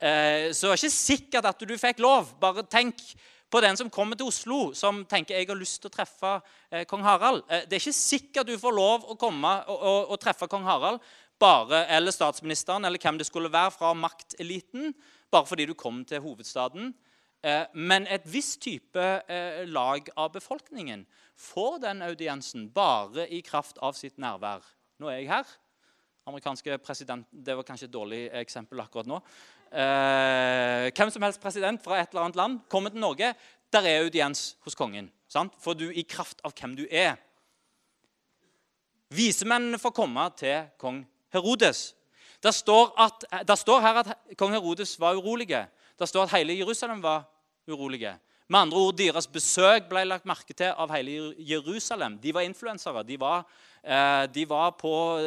Eh, 0.00 0.50
så 0.50 0.68
det 0.68 0.74
er 0.74 0.82
ikke 0.82 0.96
sikkert 0.96 1.48
at 1.52 1.62
du 1.62 1.74
fikk 1.78 2.02
lov. 2.02 2.34
Bare 2.42 2.66
tenk 2.66 3.00
på 3.54 3.60
den 3.62 3.76
som 3.78 3.90
kommer 3.92 4.18
til 4.18 4.26
Oslo, 4.26 4.60
som 4.74 5.04
tenker 5.06 5.36
jeg 5.38 5.46
har 5.46 5.58
lyst 5.58 5.78
til 5.82 5.92
å 5.92 5.94
treffe 5.94 6.32
eh, 6.70 6.82
kong 6.90 7.04
Harald. 7.06 7.44
Eh, 7.48 7.68
det 7.68 7.78
er 7.78 7.84
ikke 7.84 7.96
sikkert 7.96 8.50
du 8.50 8.58
får 8.58 8.74
lov 8.74 9.06
å 9.06 9.18
komme 9.20 9.52
og, 9.68 9.76
og, 9.78 10.00
og, 10.08 10.18
treffe 10.22 10.48
kong 10.50 10.66
Harald 10.66 11.02
bare, 11.38 11.84
eller 11.92 12.14
statsministeren 12.14 12.86
eller 12.86 12.98
hvem 13.02 13.18
det 13.20 13.28
skulle 13.28 13.52
være 13.52 13.74
fra 13.74 13.92
makteliten, 13.94 14.92
bare 15.30 15.46
fordi 15.46 15.68
du 15.70 15.74
kom 15.78 16.02
til 16.08 16.22
hovedstaden. 16.24 16.92
Eh, 17.44 17.66
men 17.74 18.08
et 18.10 18.26
visst 18.26 18.62
type 18.64 19.02
eh, 19.28 19.62
lag 19.68 20.08
av 20.16 20.32
befolkningen 20.34 21.04
får 21.38 21.82
den 21.84 22.02
audiensen 22.06 22.70
bare 22.74 23.28
i 23.30 23.42
kraft 23.44 23.78
av 23.78 23.94
sitt 23.98 24.18
nærvær. 24.18 24.64
Nå 25.04 25.10
er 25.12 25.18
jeg 25.20 25.28
her. 25.28 25.48
Amerikanske 26.24 26.78
president, 26.80 27.26
Det 27.30 27.56
var 27.56 27.62
kanskje 27.62 27.84
et 27.84 27.92
dårlig 27.92 28.30
eksempel 28.40 28.80
akkurat 28.80 29.06
nå. 29.06 29.18
Eh, 29.68 30.88
hvem 30.96 31.10
som 31.10 31.22
helst 31.22 31.40
president 31.42 31.82
fra 31.84 31.98
et 32.00 32.08
eller 32.08 32.22
annet 32.22 32.36
land 32.36 32.60
kommer 32.70 32.88
til 32.88 33.00
Norge. 33.00 33.34
Der 33.72 33.82
er 33.82 34.04
audiens 34.04 34.56
hos 34.64 34.74
kongen. 34.74 35.10
Sant? 35.28 35.52
For 35.60 35.74
du 35.74 35.90
i 35.90 36.06
kraft 36.08 36.40
av 36.42 36.54
hvem 36.56 36.76
du 36.76 36.86
er. 36.90 37.18
Visemennene 39.10 39.78
får 39.78 39.92
komme 39.92 40.24
til 40.38 40.70
kong 40.78 41.04
Herodes. 41.34 41.94
Det 42.42 42.54
står, 42.54 42.94
at, 42.96 43.46
det 43.46 43.58
står 43.58 43.80
her 43.80 44.00
at 44.00 44.16
kong 44.38 44.52
Herodes 44.52 44.96
var 45.00 45.20
urolig. 45.20 45.66
Det 45.98 46.08
står 46.08 46.22
at 46.22 46.38
hele 46.38 46.56
Jerusalem 46.56 47.02
var 47.02 47.28
urolige. 47.68 48.16
Med 48.48 48.60
andre 48.60 48.78
ord, 48.78 48.96
Deres 48.96 49.26
besøk 49.26 49.86
ble 49.88 50.04
lagt 50.04 50.24
merke 50.24 50.52
til 50.56 50.72
av 50.72 50.90
hele 50.92 51.34
Jerusalem. 51.38 52.18
De 52.18 52.32
var 52.32 52.40
influensere. 52.40 53.02
De, 53.02 53.14
eh, 53.14 53.42
de, 53.84 54.44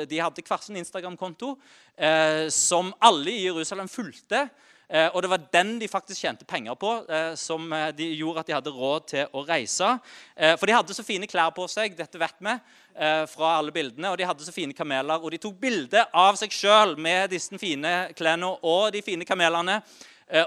de, 0.10 0.20
hadde 0.20 0.44
hver 0.48 0.64
sin 0.66 0.80
Instagram-konto 0.82 1.52
eh, 1.98 2.48
som 2.50 2.94
alle 3.02 3.32
i 3.32 3.44
Jerusalem 3.46 3.88
fulgte. 3.88 4.48
Eh, 4.88 5.10
og 5.12 5.20
det 5.22 5.30
var 5.30 5.48
den 5.52 5.74
de 5.82 5.88
faktisk 5.92 6.22
tjente 6.24 6.46
penger 6.48 6.76
på, 6.80 6.92
eh, 7.12 7.34
som 7.36 7.74
eh, 7.74 7.90
de 7.92 8.06
gjorde 8.16 8.40
at 8.40 8.48
de 8.48 8.56
hadde 8.56 8.72
råd 8.72 9.08
til 9.12 9.34
å 9.36 9.44
reise. 9.44 9.90
Eh, 10.36 10.54
for 10.56 10.70
de 10.70 10.76
hadde 10.78 10.96
så 10.96 11.04
fine 11.04 11.28
klær 11.28 11.52
på 11.56 11.66
seg, 11.68 11.98
dette 11.98 12.20
vet 12.20 12.38
vi 12.40 12.60
fra 13.30 13.50
alle 13.60 13.70
bildene. 13.70 14.10
Og 14.10 14.18
de 14.18 14.26
hadde 14.26 14.42
så 14.42 14.50
fine 14.50 14.74
kameler, 14.74 15.22
og 15.22 15.30
de 15.30 15.38
tok 15.38 15.60
bilde 15.62 16.02
av 16.18 16.34
seg 16.40 16.50
sjøl 16.50 16.96
med 16.98 17.30
disse 17.30 17.54
fine 17.62 18.08
klærne 18.18 18.56
og 18.66 18.88
de 18.96 19.04
fine 19.06 19.28
kamelene. 19.28 19.84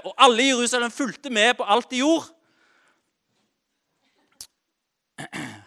og 0.03 0.11
alle 0.17 0.43
i 0.43 0.49
Jerusalem 0.49 0.91
fulgte 0.91 1.29
med 1.31 1.55
på 1.55 1.63
alt 1.63 1.89
de 1.89 2.01
gjorde. 2.01 2.27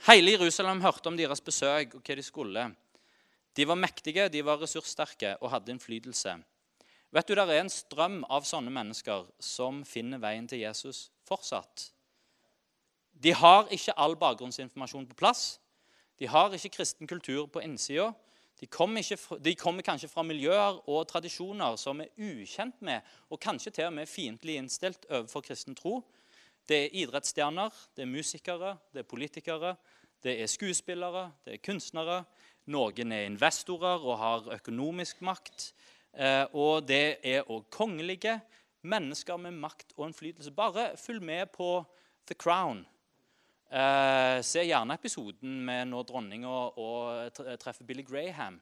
Hele 0.05 0.35
Jerusalem 0.35 0.83
hørte 0.85 1.09
om 1.09 1.17
deres 1.17 1.41
besøk 1.41 1.95
og 1.97 2.03
hva 2.05 2.15
de 2.19 2.23
skulle. 2.23 2.65
De 3.57 3.65
var 3.65 3.79
mektige, 3.81 4.27
de 4.29 4.43
var 4.45 4.59
ressurssterke 4.61 5.31
og 5.41 5.49
hadde 5.49 5.73
innflytelse. 5.73 6.35
Vet 7.15 7.29
du, 7.29 7.35
Det 7.35 7.55
er 7.57 7.61
en 7.63 7.71
strøm 7.71 8.25
av 8.29 8.45
sånne 8.45 8.71
mennesker 8.71 9.25
som 9.41 9.85
finner 9.85 10.19
veien 10.19 10.47
til 10.47 10.61
Jesus 10.61 11.11
fortsatt. 11.25 11.91
De 13.15 13.33
har 13.33 13.71
ikke 13.73 13.97
all 13.97 14.17
bakgrunnsinformasjon 14.17 15.07
på 15.07 15.17
plass. 15.17 15.59
De 16.19 16.27
har 16.27 16.53
ikke 16.53 16.77
kristen 16.77 17.07
kultur 17.07 17.47
på 17.47 17.63
innsida. 17.65 18.13
De 18.61 18.67
kommer, 18.67 19.01
de 19.41 19.55
kommer, 19.55 19.83
kanskje 19.83 20.09
fra 20.09 20.23
miljøer 20.23 20.83
og 20.85 21.09
tradisjoner 21.09 21.77
som 21.81 22.01
er 22.01 22.13
ukjent 22.19 22.77
med, 22.83 23.01
og 23.31 23.41
kanskje 23.41 23.71
til 23.71 23.89
og 23.89 23.97
med 23.97 24.09
fiendtlig 24.09 24.59
innstilt 24.61 25.07
overfor 25.09 25.41
kristen 25.41 25.75
tro. 25.75 26.03
Det 26.69 26.79
er 26.87 26.95
idrettsstjerner, 27.03 27.73
det 27.97 28.03
er 28.03 28.09
musikere, 28.09 28.77
det 28.93 29.03
er 29.03 29.09
politikere, 29.09 29.75
det 30.25 30.39
er 30.41 30.49
skuespillere, 30.49 31.27
det 31.45 31.59
er 31.59 31.65
kunstnere. 31.65 32.23
Noen 32.73 33.13
er 33.13 33.27
investorer 33.29 34.01
og 34.01 34.17
har 34.19 34.49
økonomisk 34.57 35.21
makt. 35.21 35.75
Eh, 36.17 36.47
og 36.57 36.87
det 36.89 37.19
er 37.27 37.51
òg 37.53 37.67
kongelige 37.75 38.39
mennesker 38.89 39.37
med 39.37 39.59
makt 39.61 39.93
og 39.99 40.09
innflytelse. 40.09 40.55
Bare 40.57 40.95
følg 40.97 41.23
med 41.23 41.53
på 41.53 41.85
The 42.25 42.37
Crown. 42.41 42.87
Eh, 43.69 44.41
se 44.41 44.65
gjerne 44.65 44.97
episoden 44.97 45.61
med 45.67 45.91
når 45.91 46.09
dronninga 46.09 46.57
treffer 47.61 47.85
Billy 47.85 48.05
Graham. 48.07 48.61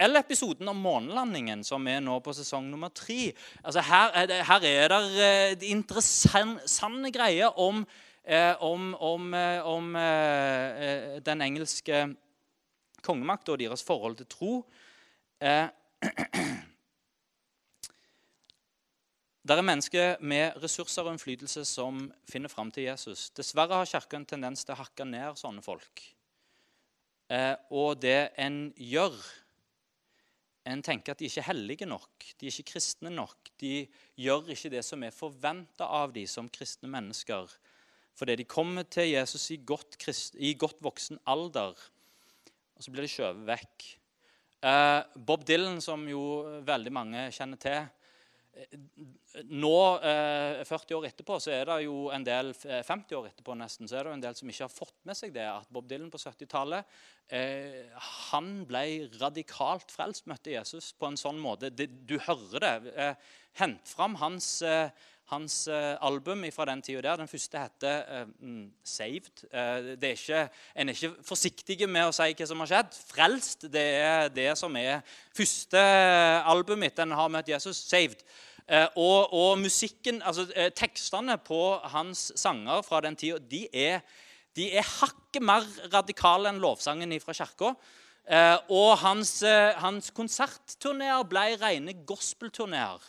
Eller 0.00 0.20
episoden 0.20 0.68
om 0.68 0.78
månelandingen, 0.80 1.60
som 1.64 1.84
er 1.90 1.98
nå 2.00 2.14
på 2.24 2.32
sesong 2.32 2.70
nummer 2.72 2.88
tre. 2.96 3.34
Altså, 3.60 3.82
her, 3.84 4.14
er 4.16 4.28
det, 4.30 4.38
her 4.48 4.64
er 4.64 4.92
det 4.94 5.00
uh, 5.60 5.66
interessante 5.68 7.10
greier 7.12 7.58
om, 7.60 7.82
uh, 8.24 8.54
om, 8.64 8.94
om, 8.96 9.26
uh, 9.36 9.66
om 9.68 9.92
den 11.26 11.44
engelske 11.44 11.98
kongemakta 13.04 13.52
og 13.52 13.60
deres 13.60 13.84
forhold 13.84 14.16
til 14.22 14.30
tro. 14.32 14.54
Det 19.40 19.56
er 19.56 19.64
mennesker 19.64 20.20
med 20.20 20.56
ressurser 20.62 21.02
og 21.02 21.14
innflytelse 21.14 21.64
som 21.66 22.12
finner 22.28 22.52
fram 22.52 22.70
til 22.70 22.84
Jesus. 22.86 23.30
Dessverre 23.34 23.80
har 23.80 23.88
Kirka 23.88 24.18
en 24.20 24.26
tendens 24.28 24.62
til 24.64 24.76
å 24.76 24.80
hakke 24.82 25.04
ned 25.08 25.40
sånne 25.40 25.64
folk. 25.64 26.02
og 27.70 28.02
det 28.02 28.30
en 28.38 28.72
gjør 28.76 29.16
en 30.68 30.82
tenker 30.84 31.14
at 31.14 31.20
de 31.20 31.28
ikke 31.28 31.40
er 31.40 31.48
hellige 31.48 31.88
nok, 31.88 32.26
de 32.38 32.48
er 32.48 32.52
ikke 32.52 32.74
kristne 32.74 33.12
nok. 33.12 33.52
De 33.60 33.86
gjør 34.20 34.50
ikke 34.52 34.72
det 34.74 34.82
som 34.84 35.02
er 35.06 35.14
forventa 35.14 35.88
av 35.88 36.12
dem 36.12 36.28
som 36.28 36.50
kristne 36.52 36.90
mennesker. 36.92 37.48
Fordi 38.18 38.36
de 38.36 38.44
kommer 38.44 38.84
til 38.84 39.08
Jesus 39.14 39.46
i 39.54 39.60
godt, 39.64 39.96
krist, 40.00 40.36
i 40.36 40.52
godt 40.58 40.82
voksen 40.84 41.20
alder, 41.30 41.78
og 42.76 42.84
så 42.84 42.92
blir 42.92 43.06
de 43.06 43.12
skjøvet 43.12 43.46
vekk. 43.48 43.86
Eh, 44.68 45.00
Bob 45.16 45.46
Dylan, 45.48 45.80
som 45.80 46.04
jo 46.08 46.20
veldig 46.66 46.92
mange 46.92 47.24
kjenner 47.32 47.60
til, 47.60 47.88
nå, 49.46 49.76
40 50.00 50.64
eh, 50.90 50.96
år 50.98 51.06
etterpå, 51.08 51.38
så 51.40 51.52
er 51.54 51.68
det 51.68 51.76
jo 51.84 52.08
en 52.12 52.24
del 52.26 52.52
50 52.54 52.90
eh, 53.14 53.18
år 53.18 53.28
etterpå 53.30 53.54
nesten, 53.58 53.88
så 53.88 53.96
er 53.96 54.04
det 54.04 54.12
jo 54.12 54.16
en 54.18 54.24
del 54.24 54.36
som 54.38 54.50
ikke 54.50 54.66
har 54.66 54.72
fått 54.74 54.96
med 55.08 55.18
seg 55.18 55.34
det 55.36 55.46
at 55.46 55.70
Bob 55.72 55.86
Dylan 55.90 56.10
på 56.12 56.20
70-tallet 56.20 56.98
eh, 57.36 57.94
han 58.30 58.52
ble 58.68 58.84
radikalt 59.20 59.94
frelst, 59.94 60.26
møtte 60.30 60.54
Jesus 60.54 60.90
på 60.98 61.10
en 61.10 61.20
sånn 61.20 61.38
måte. 61.40 61.70
Du 61.70 62.16
hører 62.26 62.66
det. 62.66 63.08
Hent 63.58 63.88
fram 63.90 64.18
hans, 64.20 64.58
hans 65.30 65.56
eh, 65.70 65.96
album 66.02 66.44
fra 66.52 66.66
den 66.68 66.82
tida 66.82 67.00
der. 67.08 67.22
Den 67.22 67.30
første 67.30 67.62
heter 67.62 68.26
mm, 68.40 68.68
'Saved'. 68.84 69.46
det 69.96 70.04
er 70.04 70.18
ikke, 70.18 70.48
en 70.76 70.88
er 70.88 70.94
ikke 70.94 71.24
forsiktig 71.24 71.88
med 71.88 72.10
å 72.10 72.12
si 72.12 72.34
hva 72.34 72.46
som 72.46 72.60
har 72.60 72.70
skjedd. 72.74 73.00
'Frelst' 73.14 73.68
det 73.72 73.88
er 74.02 74.28
det 74.28 74.52
som 74.58 74.76
er 74.76 75.00
første 75.36 75.80
albumet 76.44 76.90
mitt. 76.90 76.98
en 76.98 77.10
har 77.10 77.28
møtt 77.28 77.48
Jesus. 77.48 77.86
'Saved'. 77.86 78.24
Eh, 78.70 78.86
og, 78.96 79.32
og, 79.34 79.58
musikken, 79.58 80.22
altså 80.22 80.44
eh, 80.54 80.70
tekstene 80.70 81.34
på 81.42 81.80
hans 81.90 82.30
sanger 82.38 82.84
fra 82.86 83.00
den 83.02 83.16
tida, 83.18 83.40
de 83.50 83.64
er, 83.74 84.04
de 84.54 84.68
er 84.78 84.86
hakket 84.86 85.42
mer 85.42 85.66
radikale 85.90 86.52
enn 86.52 86.60
lovsangen 86.62 87.16
fra 87.22 87.34
kirka. 87.34 87.72
Eh, 88.30 88.58
og 88.70 88.92
hans, 89.02 89.40
hans 89.82 90.12
konsertturneer 90.14 91.26
ble 91.26 91.48
rene 91.58 91.96
gospelturneer. 92.06 93.02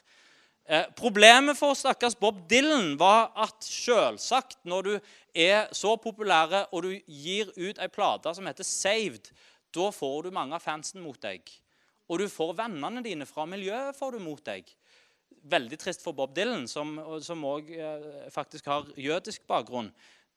Problemet 0.95 1.57
for 1.59 1.75
stakkars 1.75 2.15
Bob 2.15 2.45
Dylan 2.47 2.93
var 2.99 3.33
at 3.35 3.65
selvsagt, 3.65 4.61
når 4.63 4.85
du 4.87 4.93
er 5.35 5.65
så 5.75 5.97
populære 5.99 6.61
og 6.71 6.85
du 6.85 6.93
gir 7.11 7.51
ut 7.57 7.81
ei 7.81 7.89
plate 7.91 8.31
som 8.37 8.47
heter 8.47 8.63
'Saved', 8.63 9.33
da 9.75 9.89
får 9.91 10.23
du 10.23 10.31
mange 10.31 10.55
av 10.55 10.63
fansen 10.63 11.03
mot 11.03 11.19
deg. 11.19 11.41
Og 12.07 12.19
du 12.19 12.27
får 12.27 12.55
vennene 12.55 13.03
dine 13.03 13.27
fra 13.27 13.45
miljøet 13.45 13.95
får 13.95 14.15
du 14.15 14.19
mot 14.19 14.43
deg 14.45 14.63
veldig 15.49 15.77
trist 15.81 16.03
for 16.03 16.15
Bob 16.17 16.33
Dylan, 16.35 16.67
som 16.69 17.45
òg 17.47 17.69
eh, 17.73 18.09
faktisk 18.33 18.67
har 18.69 18.89
jødisk 18.99 19.45
bakgrunn, 19.49 19.91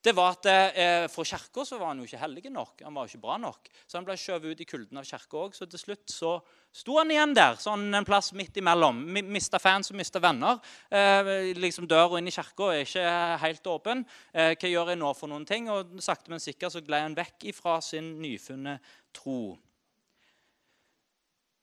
det 0.04 0.12
var 0.12 0.34
at 0.34 0.46
eh, 0.52 1.06
For 1.08 1.24
kirka 1.24 1.64
var 1.78 1.88
han 1.88 2.02
jo 2.02 2.04
ikke 2.04 2.20
hellig 2.20 2.50
nok. 2.52 2.82
Han 2.84 2.92
var 2.92 3.08
ikke 3.08 3.22
bra 3.22 3.38
nok. 3.40 3.70
Så 3.86 3.96
han 3.96 4.04
ble 4.04 4.18
skjøvet 4.20 4.52
ut 4.52 4.60
i 4.60 4.66
kulden 4.68 5.00
av 5.00 5.06
kirka 5.08 5.46
òg. 5.46 5.56
Så 5.56 5.64
til 5.64 5.80
slutt 5.80 6.12
så 6.12 6.34
sto 6.74 6.96
han 6.98 7.12
igjen 7.12 7.34
der, 7.36 7.58
sånn 7.62 7.86
en 7.94 8.06
plass 8.06 8.32
midt 8.34 8.56
imellom. 8.58 8.98
Mista 9.30 9.60
fans 9.62 9.92
og 9.92 9.98
mista 9.98 10.22
venner. 10.22 10.58
Eh, 10.90 11.52
liksom 11.58 11.86
Døra 11.90 12.18
inn 12.18 12.30
i 12.30 12.34
kirka 12.34 12.72
er 12.72 12.82
ikke 12.82 13.12
helt 13.44 13.70
åpen. 13.70 14.02
Eh, 14.32 14.54
hva 14.58 14.72
gjør 14.72 14.90
jeg 14.92 15.00
nå 15.00 15.12
for 15.14 15.30
noen 15.30 15.46
ting? 15.48 15.70
Og 15.70 15.94
sakte, 16.02 16.32
men 16.34 16.42
sikkert 16.42 16.74
så 16.74 16.82
gled 16.84 17.06
han 17.06 17.18
vekk 17.18 17.46
ifra 17.52 17.78
sin 17.84 18.16
nyfunne 18.22 18.80
tro. 19.14 19.54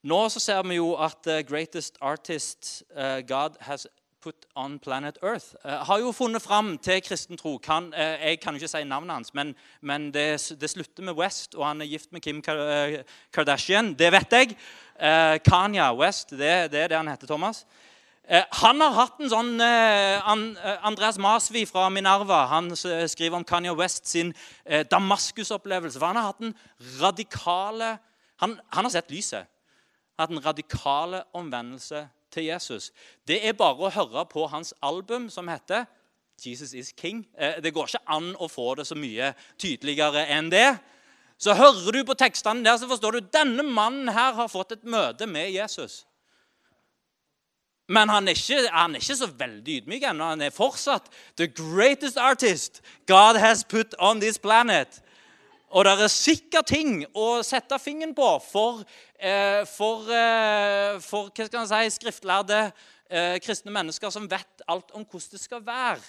Nå 0.01 0.17
så 0.33 0.41
ser 0.41 0.63
vi 0.65 0.79
jo 0.79 0.95
at 0.97 1.19
the 1.27 1.43
greatest 1.45 1.99
artist 2.01 2.81
uh, 2.95 3.19
God 3.21 3.59
has 3.61 3.85
put 4.21 4.45
on 4.55 4.79
planet 4.79 5.17
Earth, 5.23 5.55
uh, 5.65 5.81
har 5.87 5.99
jo 5.99 6.11
funnet 6.11 6.41
fram 6.41 6.77
til 6.77 7.01
kristen 7.01 7.37
tro. 7.37 7.57
Kan, 7.57 7.91
uh, 7.93 7.99
jeg 7.99 8.39
kan 8.39 8.55
ikke 8.55 8.69
si 8.69 8.83
navnet 8.87 9.15
hans, 9.15 9.33
men, 9.33 9.55
men 9.81 10.09
det, 10.13 10.55
det, 10.61 10.69
slutter 10.69 11.03
med 11.03 11.17
West, 11.17 11.55
og 11.55 11.67
han 11.67 11.81
er 11.81 11.89
gift 11.91 12.11
med 12.11 12.21
Kim 12.21 12.41
Kardashian. 13.33 13.93
Det 13.93 14.11
vet 14.11 14.37
jeg. 14.37 14.57
Kanya 15.45 15.93
West, 15.97 16.29
det, 16.29 16.71
det, 16.71 16.83
er 16.83 16.91
det 16.91 16.97
han 16.97 17.07
heter, 17.09 17.27
Thomas. 17.27 17.65
Han 18.61 18.79
har 18.83 18.93
hatt 18.93 19.17
en 19.17 19.31
sånn 19.31 19.55
Andreas 20.85 21.17
Masvi 21.17 21.63
fra 21.65 21.87
Minerva 21.89 22.43
han 22.51 22.69
skriver 22.77 23.39
om 23.39 23.45
Kanya 23.47 23.73
West 23.73 24.05
sin 24.07 24.29
Damaskus-opplevelse. 24.63 25.97
for 25.97 26.05
Han 26.05 26.19
har 26.21 26.29
hatt 26.29 26.45
en 26.45 26.53
radikale 27.01 27.95
han, 28.37 28.59
han 28.69 28.85
har 28.85 28.93
sett 28.93 29.09
lyset 29.11 29.49
hatt 30.21 30.33
en 30.33 30.43
radikale 30.43 31.23
omvendelse 31.37 32.05
til 32.31 32.47
Jesus. 32.49 32.91
Det 33.27 33.39
er 33.47 33.57
bare 33.57 33.87
å 33.87 33.93
høre 33.93 34.25
på 34.25 34.47
hans 34.47 34.73
album 34.81 35.29
som 35.29 35.47
heter 35.47 35.85
'Jesus 36.41 36.73
is 36.73 36.93
King'. 36.93 37.25
Eh, 37.37 37.61
det 37.61 37.73
går 37.73 37.87
ikke 37.87 38.07
an 38.07 38.35
å 38.35 38.47
få 38.47 38.75
det 38.75 38.87
så 38.87 38.95
mye 38.95 39.33
tydeligere 39.57 40.27
enn 40.27 40.49
det. 40.49 40.79
Så 41.37 41.53
hører 41.53 41.91
du 41.91 42.03
på 42.03 42.13
tekstene 42.13 42.63
der, 42.63 42.77
så 42.77 42.87
forstår 42.87 43.11
du 43.11 43.19
denne 43.19 43.63
mannen 43.63 44.07
her 44.07 44.33
har 44.33 44.47
fått 44.47 44.71
et 44.71 44.83
møte 44.83 45.27
med 45.27 45.51
Jesus. 45.51 46.05
Men 47.91 48.09
han 48.09 48.27
er 48.27 48.31
ikke, 48.31 48.69
han 48.71 48.95
er 48.95 48.99
ikke 48.99 49.15
så 49.15 49.27
veldig 49.27 49.81
ydmyk 49.81 50.03
ennå. 50.03 50.23
Han 50.23 50.41
er 50.41 50.49
fortsatt 50.49 51.09
'the 51.35 51.47
greatest 51.47 52.17
artist 52.17 52.81
God 53.07 53.37
has 53.37 53.63
put 53.63 53.95
on 53.99 54.19
this 54.19 54.37
planet'. 54.37 55.01
Og 55.71 55.85
det 55.87 55.93
er 56.03 56.11
sikkert 56.11 56.67
ting 56.67 57.05
å 57.15 57.39
sette 57.47 57.77
fingeren 57.79 58.15
på 58.15 58.27
for 58.43 58.83
Eh, 59.21 59.65
for, 59.69 60.01
eh, 60.09 60.97
for 61.05 61.29
hva 61.29 61.45
skal 61.45 61.67
si, 61.69 61.89
skriftlærde 61.93 62.71
eh, 63.05 63.35
kristne 63.37 63.69
mennesker 63.69 64.09
som 64.09 64.25
vet 64.25 64.63
alt 64.65 64.89
om 64.97 65.03
hvordan 65.05 65.35
det 65.35 65.41
skal 65.43 65.61
være. 65.61 66.01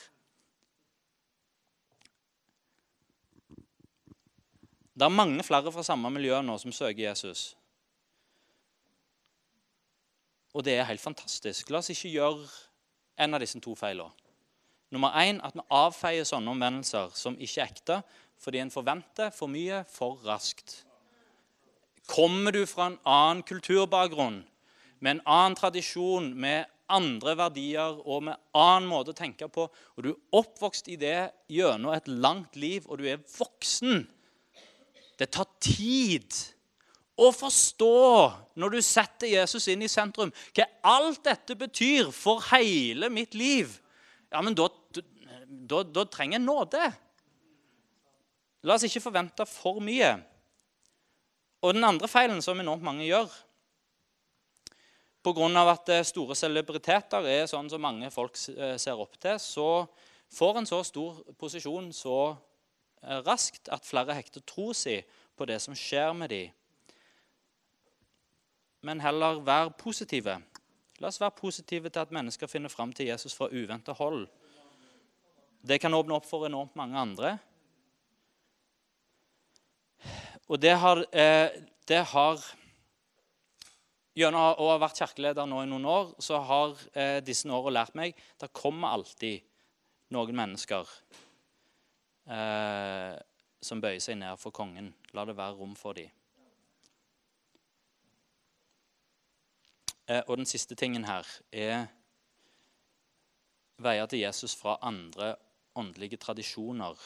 Det 4.96 5.05
er 5.05 5.12
mange 5.12 5.44
flere 5.44 5.72
fra 5.72 5.85
samme 5.85 6.09
miljø 6.14 6.40
nå 6.40 6.57
som 6.62 6.72
søker 6.72 7.03
Jesus. 7.05 7.51
Og 10.57 10.64
det 10.64 10.79
er 10.79 10.88
helt 10.88 11.05
fantastisk. 11.05 11.68
La 11.68 11.85
oss 11.85 11.92
ikke 11.92 12.14
gjøre 12.14 12.48
en 13.20 13.37
av 13.37 13.44
disse 13.44 13.61
to 13.61 13.77
feilene. 13.77 14.09
Nummer 14.92 15.12
én 15.20 15.40
at 15.44 15.53
vi 15.57 15.68
avfeier 15.68 16.25
sånne 16.29 16.53
omvendelser 16.53 17.12
som 17.16 17.37
ikke 17.37 17.61
er 17.61 17.77
ekte, 17.77 18.01
fordi 18.42 18.62
en 18.62 18.72
forventer 18.74 19.31
for 19.35 19.50
mye 19.50 19.83
for 19.90 20.18
raskt. 20.26 20.83
Kommer 22.11 22.55
du 22.55 22.64
fra 22.66 22.90
en 22.90 22.98
annen 23.07 23.42
kulturbakgrunn, 23.46 24.42
med 25.02 25.16
en 25.16 25.26
annen 25.26 25.59
tradisjon, 25.59 26.33
med 26.35 26.66
andre 26.92 27.35
verdier 27.38 28.00
og 28.05 28.24
med 28.26 28.40
annen 28.59 28.88
måte 28.90 29.14
å 29.14 29.16
tenke 29.16 29.48
på, 29.50 29.68
og 29.70 30.05
du 30.05 30.11
er 30.12 30.40
oppvokst 30.42 30.90
i 30.92 30.98
det 31.00 31.31
gjennom 31.52 31.94
et 31.94 32.11
langt 32.11 32.59
liv, 32.59 32.87
og 32.88 33.00
du 33.00 33.09
er 33.11 33.22
voksen 33.38 34.05
Det 35.20 35.28
tar 35.31 35.46
tid 35.62 36.35
å 37.20 37.28
forstå, 37.31 37.98
når 38.59 38.72
du 38.74 38.81
setter 38.83 39.31
Jesus 39.31 39.68
inn 39.70 39.85
i 39.85 39.90
sentrum, 39.90 40.33
hva 40.57 40.66
alt 40.88 41.20
dette 41.28 41.55
betyr 41.55 42.09
for 42.16 42.42
hele 42.48 43.11
mitt 43.12 43.37
liv. 43.38 43.76
Ja, 44.33 44.40
men 44.42 44.57
da, 44.59 44.66
da, 45.46 45.83
da 45.85 46.07
trenger 46.11 46.40
jeg 46.40 46.46
nåde. 46.46 46.88
La 48.62 48.77
oss 48.77 48.85
ikke 48.87 49.03
forvente 49.03 49.46
for 49.48 49.81
mye. 49.83 50.12
Og 51.62 51.75
den 51.75 51.87
andre 51.87 52.09
feilen 52.11 52.42
som 52.42 52.59
enormt 52.59 52.83
mange 52.83 53.07
gjør, 53.07 53.31
pga. 55.22 55.70
at 55.70 55.88
eh, 55.88 56.05
store 56.05 56.35
celebriteter 56.35 57.27
er 57.27 57.46
sånn 57.46 57.70
som 57.70 57.83
mange 57.83 58.11
folk 58.11 58.35
eh, 58.51 58.77
ser 58.79 58.98
opp 58.98 59.18
til, 59.18 59.38
så 59.38 59.87
får 60.33 60.59
en 60.59 60.66
så 60.66 60.83
stor 60.83 61.22
posisjon 61.38 61.92
så 61.92 62.35
eh, 63.03 63.20
raskt 63.22 63.68
at 63.68 63.87
flere 63.87 64.14
hekter 64.14 64.42
tro 64.42 64.72
si 64.75 64.98
på 65.37 65.46
det 65.46 65.61
som 65.62 65.75
skjer 65.75 66.12
med 66.14 66.31
dem. 66.31 66.51
Men 68.83 69.01
heller 69.01 69.38
være 69.46 69.70
positive. 69.79 70.40
La 70.98 71.09
oss 71.09 71.20
være 71.22 71.38
positive 71.38 71.90
til 71.90 72.03
at 72.03 72.14
mennesker 72.14 72.51
finner 72.51 72.70
fram 72.70 72.92
til 72.92 73.07
Jesus 73.07 73.35
fra 73.35 73.46
uventa 73.51 73.94
hold. 73.94 74.27
Det 75.62 75.79
kan 75.79 75.94
åpne 75.94 76.18
opp 76.18 76.27
for 76.27 76.46
enormt 76.46 76.75
mange 76.75 76.98
andre. 76.98 77.37
Og 80.52 80.60
det 80.60 80.74
har, 80.76 81.00
det 81.88 82.00
har 82.12 82.42
Gjennom 84.12 84.58
å 84.60 84.66
ha 84.68 84.76
vært 84.76 84.98
kirkeleder 85.00 85.46
nå 85.48 85.62
i 85.64 85.68
noen 85.70 85.86
år 85.88 86.10
så 86.20 86.36
har 86.44 86.74
eh, 86.92 87.22
disse 87.24 87.48
årene 87.48 87.78
lært 87.78 87.94
meg 87.96 88.18
det 88.40 88.50
kommer 88.52 88.92
alltid 88.92 89.40
noen 90.12 90.36
mennesker 90.36 90.90
eh, 92.28 93.14
som 93.64 93.80
bøyer 93.80 94.02
seg 94.04 94.18
ned 94.20 94.36
for 94.36 94.52
kongen. 94.52 94.90
La 95.16 95.24
det 95.24 95.38
være 95.38 95.56
rom 95.56 95.72
for 95.78 95.96
dem. 95.96 96.12
Eh, 100.10 100.20
og 100.26 100.36
den 100.36 100.50
siste 100.50 100.76
tingen 100.76 101.08
her 101.08 101.28
er 101.48 101.86
veier 103.80 104.12
til 104.12 104.26
Jesus 104.26 104.52
fra 104.60 104.76
andre 104.84 105.38
åndelige 105.72 106.20
tradisjoner. 106.20 107.00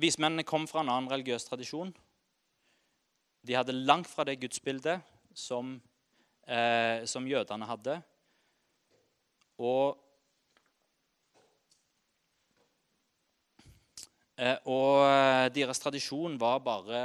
Vismennene 0.00 0.46
kom 0.48 0.64
fra 0.68 0.80
en 0.80 0.88
annen 0.88 1.10
religiøs 1.12 1.44
tradisjon. 1.44 1.90
De 3.44 3.56
hadde 3.56 3.74
langt 3.76 4.08
fra 4.08 4.24
det 4.24 4.38
gudsbildet 4.40 5.02
som, 5.36 5.74
eh, 6.46 7.04
som 7.04 7.26
jødene 7.28 7.68
hadde. 7.68 7.98
Og, 9.60 9.98
eh, 14.38 14.56
og 14.64 15.04
eh, 15.04 15.48
deres 15.52 15.82
tradisjon 15.84 16.40
var 16.40 16.62
bare 16.64 17.02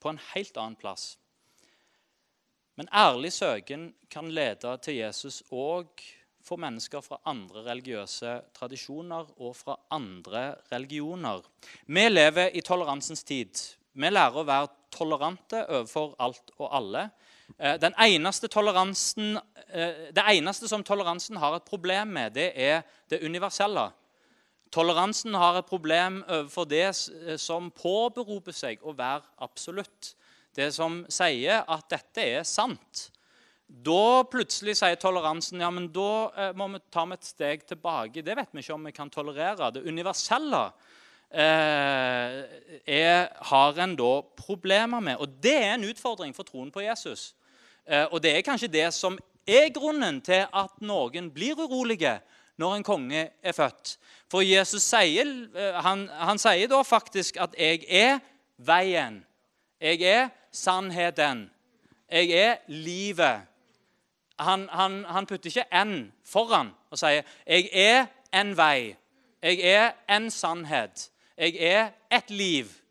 på 0.00 0.08
en 0.08 0.20
helt 0.32 0.56
annen 0.56 0.76
plass. 0.76 1.18
Men 2.80 2.88
ærlig 2.88 3.32
søken 3.32 3.90
kan 4.10 4.30
lede 4.32 4.72
til 4.80 4.96
Jesus 5.02 5.42
òg 5.52 6.00
for 6.42 6.60
mennesker 6.60 7.02
fra 7.04 7.20
andre 7.30 7.62
religiøse 7.66 8.34
tradisjoner 8.56 9.30
og 9.38 9.56
fra 9.56 9.76
andre 9.94 10.56
religioner. 10.72 11.42
Vi 11.86 12.08
lever 12.08 12.56
i 12.56 12.64
toleransens 12.64 13.24
tid. 13.24 13.62
Vi 13.92 14.10
lærer 14.10 14.40
å 14.40 14.46
være 14.48 14.70
tolerante 14.92 15.64
overfor 15.68 16.14
alt 16.22 16.52
og 16.58 16.68
alle. 16.76 17.08
Eh, 17.58 17.78
den 17.80 17.94
eneste 18.00 18.48
eh, 18.48 20.12
det 20.12 20.24
eneste 20.34 20.68
som 20.68 20.84
toleransen 20.84 21.36
har 21.36 21.56
et 21.56 21.64
problem 21.68 22.08
med, 22.08 22.32
det 22.34 22.52
er 22.56 22.82
det 23.10 23.24
universelle. 23.24 23.90
Toleransen 24.72 25.34
har 25.34 25.58
et 25.58 25.66
problem 25.66 26.22
overfor 26.28 26.64
det 26.64 26.86
eh, 26.88 27.36
som 27.36 27.70
påberoper 27.70 28.52
seg 28.52 28.82
å 28.82 28.94
være 28.96 29.22
absolutt. 29.38 30.14
Det 30.56 30.72
som 30.72 31.04
sier 31.08 31.64
at 31.68 31.88
dette 31.90 32.24
er 32.38 32.42
sant. 32.44 33.10
Da 33.72 34.22
plutselig 34.28 34.76
sier 34.76 34.98
toleransen 35.00 35.62
ja, 35.62 35.70
men 35.72 35.86
da 35.94 36.08
eh, 36.36 36.50
må 36.56 36.66
vi 36.74 36.80
ta 36.92 37.06
med 37.08 37.22
et 37.22 37.28
steg 37.30 37.62
tilbake. 37.64 38.20
Det 38.24 38.34
vet 38.36 38.50
vi 38.52 38.60
ikke 38.60 38.74
om 38.76 38.84
vi 38.84 38.92
kan 38.92 39.10
tolerere. 39.10 39.70
Det 39.72 39.86
universelle 39.88 40.60
eh, 41.32 42.42
er, 42.84 43.30
har 43.48 43.78
en 43.80 43.94
da 43.96 44.10
problemer 44.36 45.00
med. 45.00 45.16
Og 45.24 45.38
det 45.42 45.54
er 45.56 45.72
en 45.74 45.86
utfordring 45.88 46.34
for 46.36 46.44
troen 46.44 46.68
på 46.74 46.84
Jesus. 46.84 47.30
Eh, 47.88 48.04
og 48.10 48.20
det 48.22 48.34
er 48.36 48.44
kanskje 48.44 48.70
det 48.72 48.90
som 48.92 49.16
er 49.48 49.72
grunnen 49.74 50.20
til 50.20 50.44
at 50.46 50.74
noen 50.84 51.30
blir 51.32 51.56
urolige 51.58 52.18
når 52.60 52.76
en 52.76 52.84
konge 52.86 53.22
er 53.32 53.56
født. 53.56 53.96
For 54.30 54.44
Jesus 54.44 54.84
sier, 54.84 55.32
eh, 55.56 55.78
han, 55.80 56.04
han 56.12 56.38
sier 56.38 56.68
da 56.68 56.82
faktisk 56.84 57.40
at 57.40 57.56
'jeg 57.56 57.86
er 57.88 58.20
veien'. 58.60 59.24
Jeg 59.80 60.02
er 60.02 60.28
sannheten. 60.52 61.50
Jeg 62.12 62.30
er 62.30 62.56
livet 62.68 63.48
han, 64.38 64.68
han, 64.72 65.04
han 65.04 65.26
putter 65.26 65.50
ikke 65.50 65.66
'en' 65.72 66.12
foran 66.24 66.70
og 66.90 66.98
sier 66.98 67.22
'jeg 67.46 67.68
er 67.72 68.06
en 68.32 68.56
vei', 68.58 68.96
'jeg 69.42 69.60
er 69.60 69.92
en 70.08 70.30
sannhet', 70.30 71.10
'jeg 71.38 71.56
er 71.60 71.90
et 72.10 72.30
liv'. 72.30 72.82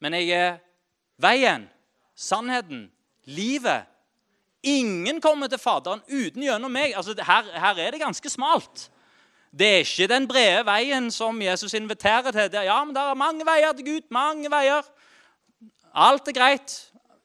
Men 0.00 0.14
jeg 0.14 0.28
er 0.28 0.58
veien, 1.18 1.70
sannheten, 2.16 2.92
livet. 3.24 3.84
Ingen 4.62 5.20
kommer 5.20 5.46
til 5.46 5.58
Faderen 5.58 6.02
uten 6.08 6.42
gjennom 6.42 6.70
meg. 6.70 6.94
Altså, 6.96 7.14
her, 7.26 7.58
her, 7.58 7.78
er 7.78 7.90
det 7.90 8.00
ganske 8.00 8.30
smalt. 8.30 8.90
Det 9.58 9.66
er 9.66 9.84
ikke 9.84 10.08
den 10.10 10.28
brede 10.28 10.64
veien 10.66 11.10
som 11.10 11.42
Jesus 11.42 11.74
inviterer 11.74 12.30
til. 12.30 12.52
Det, 12.52 12.64
ja, 12.64 12.84
men 12.84 12.94
det 12.94 13.02
er 13.02 13.14
mange 13.14 13.46
veier 13.46 13.72
til 13.72 13.86
Gud. 13.86 14.08
Mange 14.10 14.50
veier. 14.50 14.82
Alt 15.94 16.28
er 16.28 16.32
greit. 16.32 16.74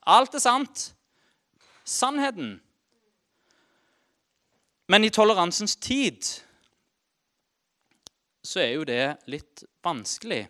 Alt 0.08 0.36
er 0.36 0.39
sant. 0.39 0.93
Sannheten 1.84 2.62
men 4.91 5.06
i 5.08 5.12
toleransens 5.13 5.77
tid 5.80 6.25
så 8.43 8.60
er 8.60 8.73
jo 8.73 8.84
det 8.88 9.04
litt 9.32 9.63
vanskelig. 9.86 10.41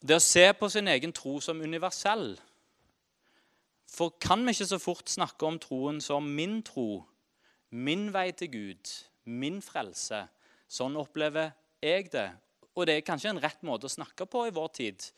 Det 0.00 0.14
å 0.14 0.22
se 0.22 0.44
på 0.54 0.68
sin 0.70 0.88
egen 0.92 1.12
tro 1.16 1.40
som 1.42 1.62
universell. 1.64 2.36
For 3.90 4.14
kan 4.22 4.44
vi 4.46 4.54
ikke 4.54 4.68
så 4.70 4.78
fort 4.78 5.10
snakke 5.10 5.48
om 5.48 5.58
troen 5.58 5.98
som 6.04 6.28
min 6.36 6.60
tro, 6.62 7.02
min 7.74 8.12
vei 8.14 8.28
til 8.36 8.52
Gud, 8.52 8.92
min 9.26 9.58
frelse? 9.64 10.22
Sånn 10.70 10.98
opplever 11.00 11.50
jeg 11.82 12.12
det. 12.14 12.28
Og 12.76 12.86
det 12.86 13.00
er 13.00 13.06
kanskje 13.06 13.34
en 13.34 13.42
rett 13.42 13.64
måte 13.66 13.88
å 13.88 13.96
snakke 13.96 14.28
på 14.30 14.46
i 14.46 14.54
vår 14.54 14.74
tid, 14.76 15.08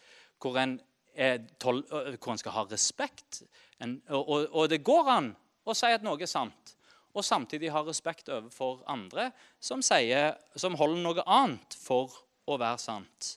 hvor 0.40 0.56
en, 0.62 0.78
hvor 1.12 2.32
en 2.32 2.40
skal 2.40 2.56
ha 2.56 2.64
respekt. 2.70 3.42
En, 3.82 3.98
og, 4.08 4.46
og, 4.48 4.64
det 4.72 4.80
går 4.86 5.12
an 5.12 5.34
å 5.68 5.76
si 5.76 5.92
at 5.92 6.06
noe 6.06 6.22
er 6.22 6.30
sant 6.30 6.78
og 7.12 7.24
samtidig 7.24 7.72
ha 7.72 7.82
respekt 7.84 8.30
overfor 8.32 8.82
andre 8.90 9.30
som, 9.60 9.82
sier, 9.84 10.34
som 10.56 10.76
holder 10.80 11.02
noe 11.04 11.24
annet 11.28 11.76
for 11.76 12.14
å 12.48 12.58
være 12.60 12.80
sant. 12.80 13.36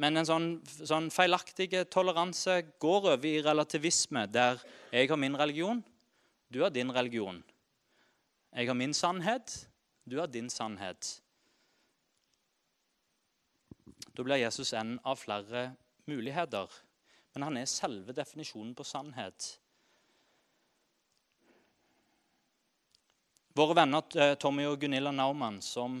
Men 0.00 0.16
en 0.16 0.24
sånn, 0.28 0.48
sånn 0.64 1.10
feilaktig 1.12 1.74
toleranse 1.92 2.54
går 2.80 3.10
over 3.12 3.26
i 3.28 3.42
relativisme, 3.44 4.24
der 4.32 4.62
jeg 4.88 5.10
har 5.10 5.20
min 5.20 5.36
religion, 5.36 5.82
du 6.48 6.62
har 6.64 6.72
din 6.72 6.92
religion. 6.92 7.42
Jeg 8.56 8.70
har 8.70 8.78
min 8.78 8.96
sannhet, 8.96 9.52
du 10.08 10.16
har 10.18 10.30
din 10.32 10.48
sannhet. 10.50 11.20
Da 14.16 14.24
blir 14.24 14.40
Jesus 14.40 14.72
en 14.74 14.96
av 15.04 15.20
flere 15.20 15.68
muligheter. 16.08 16.72
Men 17.34 17.46
han 17.46 17.58
er 17.60 17.68
selve 17.70 18.16
definisjonen 18.16 18.72
på 18.74 18.86
sannhet. 18.88 19.52
Våre 23.58 23.74
venner 23.74 24.16
eh, 24.16 24.36
Tommy 24.38 24.64
og 24.68 24.78
Gunilla 24.78 25.10
Naumann, 25.10 25.58
som 25.64 25.98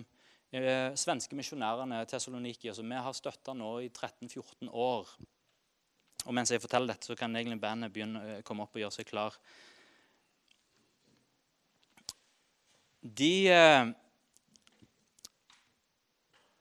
eh, 0.54 0.92
svenske 0.94 1.34
misjonærene 1.34 2.04
Tessaloniki, 2.06 2.68
altså, 2.70 2.84
vi 2.86 3.00
har 3.06 3.16
støtta 3.16 3.54
nå 3.58 3.72
i 3.82 3.88
13-14 3.90 4.70
år. 4.70 5.10
Og 6.26 6.36
Mens 6.36 6.52
jeg 6.52 6.62
forteller 6.62 6.92
dette, 6.92 7.08
så 7.08 7.16
kan 7.18 7.34
egentlig 7.36 7.60
bandet 7.62 7.92
begynne 7.94 8.22
å 8.22 8.36
eh, 8.36 8.42
komme 8.46 8.66
opp 8.66 8.76
og 8.76 8.84
gjøre 8.84 8.96
seg 9.00 9.08
klar. 9.10 9.38
De, 13.00 13.34
eh, 13.50 13.90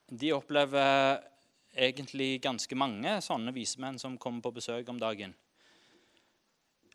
de 0.09 0.33
opplever 0.33 1.19
egentlig 1.79 2.39
ganske 2.41 2.75
mange 2.75 3.19
sånne 3.21 3.53
vismenn 3.53 3.99
som 4.01 4.17
kommer 4.17 4.41
på 4.41 4.55
besøk 4.57 4.89
om 4.89 4.97
dagen. 4.99 5.35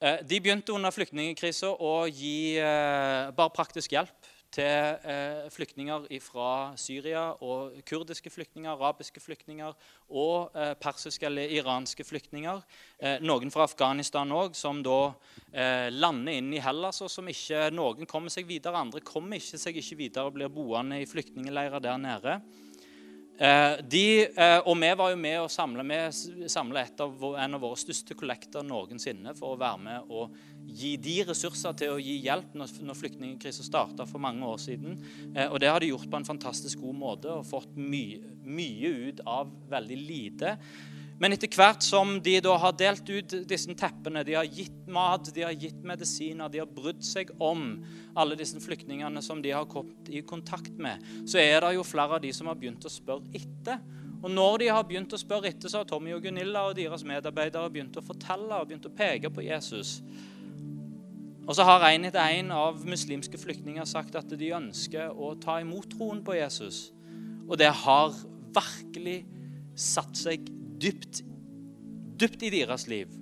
Eh, 0.04 0.20
de 0.28 0.36
begynte 0.42 0.74
under 0.76 0.92
flyktningkrisa 0.92 1.70
å 1.80 2.04
gi 2.12 2.58
eh, 2.60 3.30
bare 3.32 3.52
praktisk 3.56 3.94
hjelp 3.94 4.26
til 4.52 4.98
eh, 5.08 5.46
flyktninger 5.50 6.04
fra 6.20 6.74
Syria 6.76 7.22
og 7.40 7.78
kurdiske 7.88 8.28
flyktninger, 8.28 8.68
arabiske 8.74 9.22
flyktninger 9.24 9.72
og 10.12 10.52
persiske 10.82 11.24
eller 11.26 11.54
iranske 11.56 12.04
flyktninger. 12.06 12.60
Noen 13.24 13.50
fra 13.50 13.64
Afghanistan 13.66 14.30
òg, 14.30 14.54
som 14.54 14.82
da 14.84 15.00
lander 15.90 16.36
inn 16.38 16.52
i 16.54 16.62
Hellas, 16.62 17.00
og 17.02 17.10
som 17.10 17.26
ikke 17.32 17.66
Noen 17.74 18.06
kommer 18.06 18.30
seg 18.30 18.46
videre, 18.46 18.78
andre 18.78 19.02
kommer 19.02 19.40
ikke 19.40 19.58
seg 19.58 19.80
ikke 19.80 19.98
videre 20.04 20.28
og 20.28 20.36
blir 20.36 20.52
boende 20.52 21.00
i 21.02 21.08
flyktningleirer 21.10 21.82
der 21.82 21.98
nede. 22.04 22.38
Eh, 23.34 23.72
de, 23.90 24.06
eh, 24.30 24.60
og 24.62 24.76
vi 24.78 24.90
var 24.94 25.10
jo 25.10 25.18
med 25.18 25.50
samle, 25.50 25.82
med, 25.82 26.14
samle 26.50 26.84
av, 27.02 27.24
en 27.34 27.56
av 27.56 27.64
våre 27.64 27.78
største 27.80 28.14
kollekter 28.14 28.62
noensinne 28.62 29.34
for 29.34 29.56
å 29.56 29.58
være 29.58 29.80
med 29.82 30.12
og 30.14 30.36
gi 30.64 30.92
de 31.02 31.16
ressurser 31.26 31.74
til 31.80 31.96
å 31.96 31.98
gi 31.98 32.14
hjelp 32.22 32.54
når, 32.54 32.76
når 32.86 32.98
flyktningkrisen 33.00 33.66
starta 33.66 34.06
for 34.06 34.22
mange 34.22 34.46
år 34.46 34.62
siden. 34.62 35.00
Eh, 35.34 35.48
og 35.48 35.58
det 35.58 35.72
har 35.72 35.82
de 35.82 35.90
gjort 35.90 36.06
på 36.12 36.20
en 36.20 36.28
fantastisk 36.30 36.84
god 36.86 37.00
måte 37.00 37.32
og 37.34 37.48
fått 37.48 37.74
mye, 37.74 38.22
mye 38.46 38.92
ut 39.08 39.24
av 39.26 39.50
veldig 39.72 39.98
lite. 39.98 40.54
Men 41.22 41.34
etter 41.34 41.50
hvert 41.54 41.84
som 41.86 42.16
de 42.24 42.34
da 42.42 42.56
har 42.58 42.74
delt 42.74 43.06
ut 43.06 43.34
disse 43.46 43.74
teppene, 43.78 44.24
de 44.26 44.34
har 44.34 44.48
gitt 44.50 44.88
mat, 44.90 45.28
de 45.34 45.44
har 45.46 45.54
gitt 45.54 45.78
medisiner, 45.86 46.50
de 46.50 46.58
har 46.58 46.70
brydd 46.70 47.04
seg 47.06 47.30
om 47.38 47.76
alle 48.18 48.38
disse 48.38 48.58
flyktningene 48.62 49.22
som 49.22 49.42
de 49.42 49.52
har 49.54 49.68
kommet 49.70 50.10
i 50.10 50.24
kontakt 50.26 50.74
med, 50.74 51.02
så 51.30 51.38
er 51.38 51.60
det 51.62 51.76
jo 51.76 51.86
flere 51.86 52.18
av 52.18 52.24
de 52.24 52.32
som 52.34 52.50
har 52.50 52.58
begynt 52.58 52.86
å 52.86 52.92
spørre 52.92 53.30
etter. 53.30 53.78
Og 54.24 54.32
når 54.32 54.62
de 54.62 54.70
har 54.72 54.86
begynt 54.88 55.14
å 55.14 55.20
spørre 55.20 55.50
etter, 55.52 55.70
så 55.70 55.82
har 55.82 55.88
Tommy 55.88 56.14
og 56.16 56.24
Gunilla 56.24 56.64
og 56.66 56.78
deres 56.78 57.04
medarbeidere 57.06 57.70
begynt 57.70 57.98
å 58.00 58.04
fortelle 58.04 58.58
og 58.58 58.70
begynt 58.70 58.88
å 58.88 58.94
peke 58.96 59.30
på 59.30 59.44
Jesus. 59.44 59.98
Og 61.44 61.52
så 61.54 61.66
har 61.68 61.84
en 61.90 62.08
etter 62.08 62.38
en 62.40 62.50
av 62.56 62.80
muslimske 62.88 63.38
flyktninger 63.38 63.84
sagt 63.86 64.16
at 64.16 64.32
de 64.40 64.50
ønsker 64.56 65.12
å 65.12 65.34
ta 65.38 65.58
imot 65.60 65.90
troen 65.92 66.24
på 66.24 66.38
Jesus. 66.38 66.88
Og 67.44 67.58
det 67.60 67.68
har 67.84 68.16
virkelig 68.56 69.20
satt 69.76 70.16
seg 70.16 70.48
dypt, 70.80 71.22
dypt 72.20 72.42
i 72.42 72.50
deres 72.54 72.88
liv. 72.90 73.12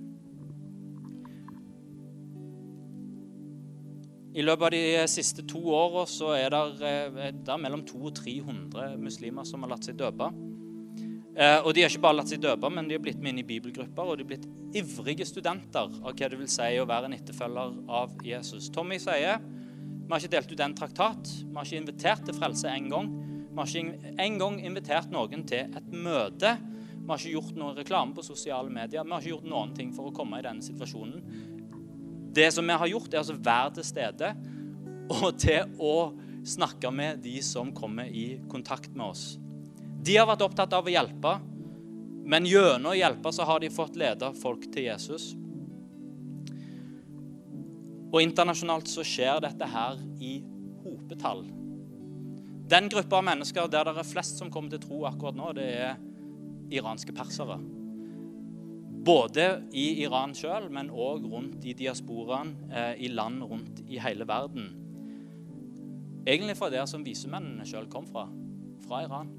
I 4.32 4.40
løpet 4.40 4.64
av 4.64 4.72
de 4.72 5.08
siste 5.12 5.44
to 5.44 5.60
åra 5.76 6.06
er 6.38 6.54
det, 6.54 6.88
eh, 6.88 7.32
det 7.36 7.52
er 7.52 7.60
mellom 7.60 7.84
200 7.84 8.06
og 8.08 8.14
300 8.16 8.96
muslimer 8.96 9.44
som 9.44 9.62
har 9.62 9.74
latt 9.74 9.84
seg 9.84 9.98
døpe. 10.00 10.30
Eh, 11.36 11.60
og 11.64 11.74
de 11.74 11.82
har 11.82 11.90
ikke 11.90 12.04
bare 12.04 12.16
latt 12.16 12.28
seg 12.28 12.40
døpe, 12.40 12.68
men 12.70 12.88
de 12.88 12.96
har 12.96 13.02
blitt 13.04 13.20
med 13.20 13.32
inn 13.32 13.40
i 13.40 13.48
bibelgrupper. 13.48 14.08
Og 14.08 14.16
de 14.16 14.24
har 14.24 14.32
blitt 14.32 14.48
ivrige 14.76 15.26
studenter 15.28 15.84
av 15.84 16.12
hva 16.12 16.28
det 16.28 16.38
vil 16.38 16.48
si 16.48 16.78
å 16.80 16.88
være 16.88 17.08
en 17.08 17.16
etterfølger 17.16 17.76
av 17.88 18.16
Jesus. 18.24 18.70
Tommy 18.72 18.98
sier 19.00 19.40
vi 20.02 20.10
har 20.10 20.20
ikke 20.20 20.32
delt 20.34 20.52
ut 20.52 20.60
en 20.60 20.74
traktat, 20.76 21.28
vi 21.46 21.54
har 21.56 21.64
ikke 21.64 21.80
invitert 21.80 22.24
til 22.26 22.36
frelse 22.36 22.68
en 22.68 22.88
gang. 22.92 23.06
Vi 23.52 23.56
har 23.56 23.70
ikke 23.70 24.14
en 24.20 24.38
gang 24.40 24.58
invitert 24.60 25.12
noen 25.12 25.44
til 25.48 25.72
et 25.72 25.92
møte. 25.92 26.56
Vi 27.02 27.10
har 27.10 27.18
ikke 27.18 27.34
gjort 27.34 27.56
noen 27.58 27.76
reklame 27.76 28.14
på 28.14 28.22
sosiale 28.22 28.70
medier. 28.70 29.02
Vi 29.02 29.10
har 29.10 29.22
ikke 29.24 29.34
gjort 29.34 29.50
noen 29.50 29.72
ting 29.74 29.90
for 29.94 30.08
å 30.08 30.14
komme 30.14 30.38
i 30.38 30.44
denne 30.46 30.62
situasjonen. 30.62 31.24
Det 32.32 32.46
som 32.54 32.66
vi 32.66 32.76
har 32.78 32.90
gjort, 32.92 33.10
er 33.12 33.20
altså 33.20 33.34
være 33.36 33.72
til 33.76 33.86
stede 33.88 34.34
og 35.12 35.32
til 35.42 35.74
å 35.82 35.94
snakke 36.46 36.90
med 36.94 37.18
de 37.24 37.34
som 37.44 37.72
kommer 37.74 38.06
i 38.06 38.38
kontakt 38.50 38.94
med 38.94 39.10
oss. 39.10 39.24
De 40.02 40.16
har 40.16 40.28
vært 40.30 40.44
opptatt 40.46 40.72
av 40.74 40.86
å 40.86 40.92
hjelpe, 40.92 41.34
men 42.22 42.46
gjennom 42.46 42.92
å 42.92 42.96
hjelpe 42.96 43.32
så 43.34 43.46
har 43.46 43.60
de 43.62 43.70
fått 43.70 43.98
lede 43.98 44.30
folk 44.38 44.64
til 44.72 44.86
Jesus. 44.86 45.32
Og 48.12 48.22
internasjonalt 48.22 48.90
så 48.90 49.04
skjer 49.06 49.42
dette 49.42 49.68
her 49.74 49.98
i 50.22 50.36
hopetall. 50.84 51.44
Den 52.72 52.88
gruppa 52.92 53.18
av 53.18 53.26
mennesker 53.26 53.68
der 53.68 53.90
det 53.90 53.98
er 54.00 54.08
flest 54.08 54.38
som 54.40 54.50
kommer 54.52 54.72
til 54.72 54.82
tro 54.86 55.02
akkurat 55.08 55.36
nå, 55.36 55.50
det 55.56 55.68
er 55.82 56.00
iranske 56.72 57.14
persere. 57.16 57.58
Både 59.02 59.46
i 59.74 60.02
Iran 60.04 60.34
sjøl, 60.38 60.68
men 60.70 60.90
òg 60.90 61.26
rundt 61.26 61.64
i 61.66 61.74
diasporaen 61.78 62.54
eh, 62.70 62.94
i 63.02 63.10
land 63.10 63.42
rundt 63.42 63.82
i 63.88 63.98
hele 64.02 64.28
verden. 64.28 64.70
Egentlig 66.22 66.56
fra 66.56 66.70
der 66.70 66.86
som 66.86 67.06
visemennene 67.06 67.66
sjøl 67.66 67.90
kom 67.90 68.06
fra. 68.06 68.28
Fra 68.86 69.02
Iran 69.06 69.32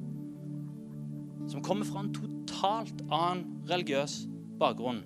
som 1.48 1.64
kommer 1.64 1.86
fra 1.86 2.04
en 2.04 2.14
totalt 2.14 3.02
annen 3.12 3.44
religiøs 3.68 4.24
bakgrunn. 4.60 5.02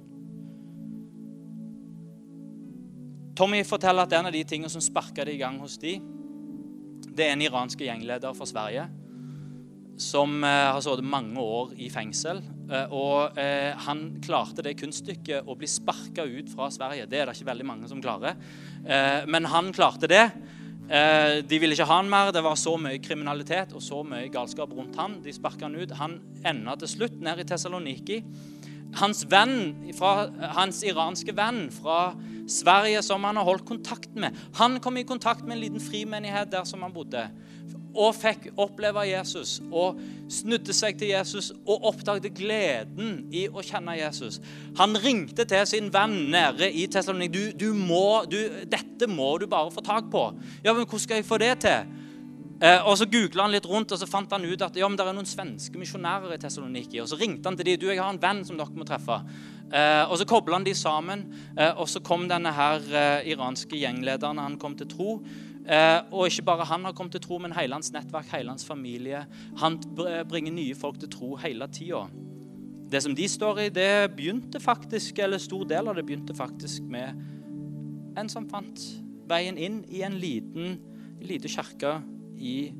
Tommy 3.37 3.61
forteller 3.65 4.07
at 4.07 4.15
en 4.17 4.29
av 4.29 4.33
de 4.33 4.43
tingene 4.49 4.71
som 4.73 4.81
sparka 4.81 5.25
det 5.25 5.37
i 5.37 5.41
gang 5.41 5.59
hos 5.61 5.77
de, 5.81 5.97
det 7.07 7.25
er 7.25 7.35
en 7.35 7.45
iransk 7.45 7.81
gjengleder 7.85 8.33
fra 8.37 8.47
Sverige 8.49 8.87
som 9.97 10.43
eh, 10.43 10.49
har 10.71 10.81
sittet 10.81 11.05
mange 11.05 11.41
år 11.41 11.73
i 11.81 11.89
fengsel. 11.89 12.39
Eh, 12.69 12.93
og 12.93 13.37
eh, 13.41 13.73
han 13.87 14.03
klarte 14.23 14.63
det 14.65 14.77
kunststykket 14.79 15.49
å 15.49 15.57
bli 15.57 15.69
sparka 15.69 16.25
ut 16.25 16.51
fra 16.53 16.69
Sverige. 16.73 17.07
Det 17.09 17.19
er 17.19 17.29
det 17.29 17.37
ikke 17.37 17.49
veldig 17.49 17.67
mange 17.67 17.89
som 17.89 18.01
klarer. 18.03 18.37
Men 19.27 19.49
han 19.51 19.73
klarte 19.75 20.07
det. 20.07 20.21
De 20.87 21.57
ville 21.59 21.75
ikke 21.75 21.87
ha 21.89 21.97
han 21.99 22.07
mer. 22.07 22.29
Det 22.31 22.43
var 22.45 22.55
så 22.55 22.77
mye 22.79 23.01
kriminalitet 23.03 23.73
og 23.75 23.83
så 23.83 23.99
mye 24.07 24.29
galskap 24.31 24.71
rundt 24.71 24.95
han. 25.01 25.17
De 25.25 25.33
sparka 25.35 25.65
han 25.67 25.75
ut. 25.75 25.95
Han 25.99 26.19
enda 26.47 26.77
til 26.79 26.93
slutt 26.93 27.17
ned 27.25 27.41
i 27.43 27.47
Tessaloniki. 27.49 28.21
Hans 29.01 29.25
venn, 29.27 29.91
fra, 29.97 30.29
hans 30.55 30.79
iranske 30.87 31.35
venn 31.35 31.65
fra 31.73 32.13
Sverige 32.47 33.01
som 33.03 33.25
han 33.27 33.35
har 33.35 33.43
holdt 33.43 33.65
kontakt 33.67 34.13
med, 34.15 34.35
han 34.55 34.79
kom 34.79 34.95
i 34.97 35.03
kontakt 35.03 35.43
med 35.43 35.57
en 35.57 35.63
liten 35.65 35.83
frimenighet 35.83 36.53
der 36.53 36.63
som 36.63 36.85
han 36.85 36.95
bodde 36.95 37.25
og 37.97 38.15
fikk 38.15 38.51
oppleve 38.55 39.03
Jesus 39.09 39.57
og 39.71 39.99
snudde 40.31 40.75
seg 40.75 40.99
til 40.99 41.11
Jesus 41.13 41.51
og 41.65 41.87
oppdaget 41.91 42.35
gleden 42.37 43.25
i 43.33 43.47
å 43.49 43.63
kjenne 43.65 43.97
Jesus. 43.97 44.39
Han 44.77 44.97
ringte 45.01 45.47
til 45.49 45.65
sin 45.69 45.91
venn 45.93 46.29
nede 46.31 46.69
i 46.69 46.85
Tessalonik. 46.91 47.33
Du, 47.33 47.43
du 47.51 47.73
må, 47.73 48.23
du, 48.29 48.37
'Dette 48.69 49.09
må 49.09 49.37
du 49.41 49.47
bare 49.47 49.71
få 49.71 49.81
tak 49.81 50.11
på.' 50.11 50.27
Ja, 50.63 50.73
men 50.73 50.85
hvordan 50.85 50.99
skal 50.99 51.21
jeg 51.21 51.25
få 51.25 51.37
det 51.41 51.55
til? 51.65 51.97
Eh, 52.57 52.87
og 52.89 52.97
Så 52.97 53.05
googla 53.05 53.45
han 53.45 53.53
litt 53.53 53.67
rundt 53.69 53.91
og 53.91 53.99
så 54.01 54.07
fant 54.09 54.31
han 54.33 54.45
ut 54.45 54.61
at 54.65 54.77
ja, 54.77 54.87
men 54.89 54.97
det 54.97 55.05
er 55.05 55.13
noen 55.13 55.29
svenske 55.29 55.77
misjonærer 55.77 56.33
i 56.33 56.39
Tessaloniki. 56.41 57.01
Og 57.03 57.09
så 57.11 57.19
ringte 57.19 57.49
han 57.49 57.57
til 57.57 57.69
de, 57.69 57.77
du, 57.77 57.87
jeg 57.91 58.01
har 58.01 58.09
en 58.09 58.21
venn 58.21 58.41
som 58.47 58.57
dere 58.57 58.73
må 58.73 58.87
treffe. 58.87 59.19
Eh, 59.67 60.03
og 60.09 60.17
Så 60.17 60.25
kobla 60.25 60.57
han 60.57 60.65
de 60.65 60.73
sammen, 60.73 61.25
eh, 61.57 61.73
og 61.77 61.89
så 61.91 62.01
kom 62.01 62.25
denne 62.29 62.53
her 62.55 62.81
eh, 62.87 63.29
iranske 63.33 63.77
gjenglederen 63.77 64.39
han 64.41 64.57
kom 64.57 64.77
til 64.79 64.89
tro. 64.89 65.19
Eh, 65.67 65.99
og 66.15 66.29
ikke 66.29 66.45
bare 66.47 66.65
han 66.69 66.85
har 66.87 66.95
kommet 66.95 67.17
til 67.17 67.25
tro, 67.25 67.37
men 67.43 67.51
hele 67.57 67.75
hans 67.75 67.91
nettverk, 67.91 68.29
hele 68.31 68.53
hans 68.53 68.65
familie. 68.65 69.25
Han 69.59 69.75
bringer 70.29 70.55
nye 70.55 70.75
folk 70.75 70.99
til 70.99 71.11
tro 71.11 71.35
hele 71.35 71.67
tida. 71.67 72.05
Det 72.91 73.03
som 73.03 73.15
de 73.15 73.27
står 73.27 73.59
i, 73.65 73.69
det 73.69 74.15
begynte 74.15 74.61
faktisk, 74.63 75.19
eller 75.19 75.43
stor 75.43 75.65
del 75.67 75.91
av 75.91 75.97
det 75.97 76.05
begynte 76.07 76.35
faktisk 76.35 76.87
med 76.87 77.19
en 78.17 78.31
som 78.31 78.47
fant 78.49 78.79
veien 79.27 79.59
inn 79.59 79.81
i 79.91 80.05
en 80.07 80.15
liten, 80.15 80.77
lite 81.19 81.51
kirke 81.51 81.97
i, 82.39 82.71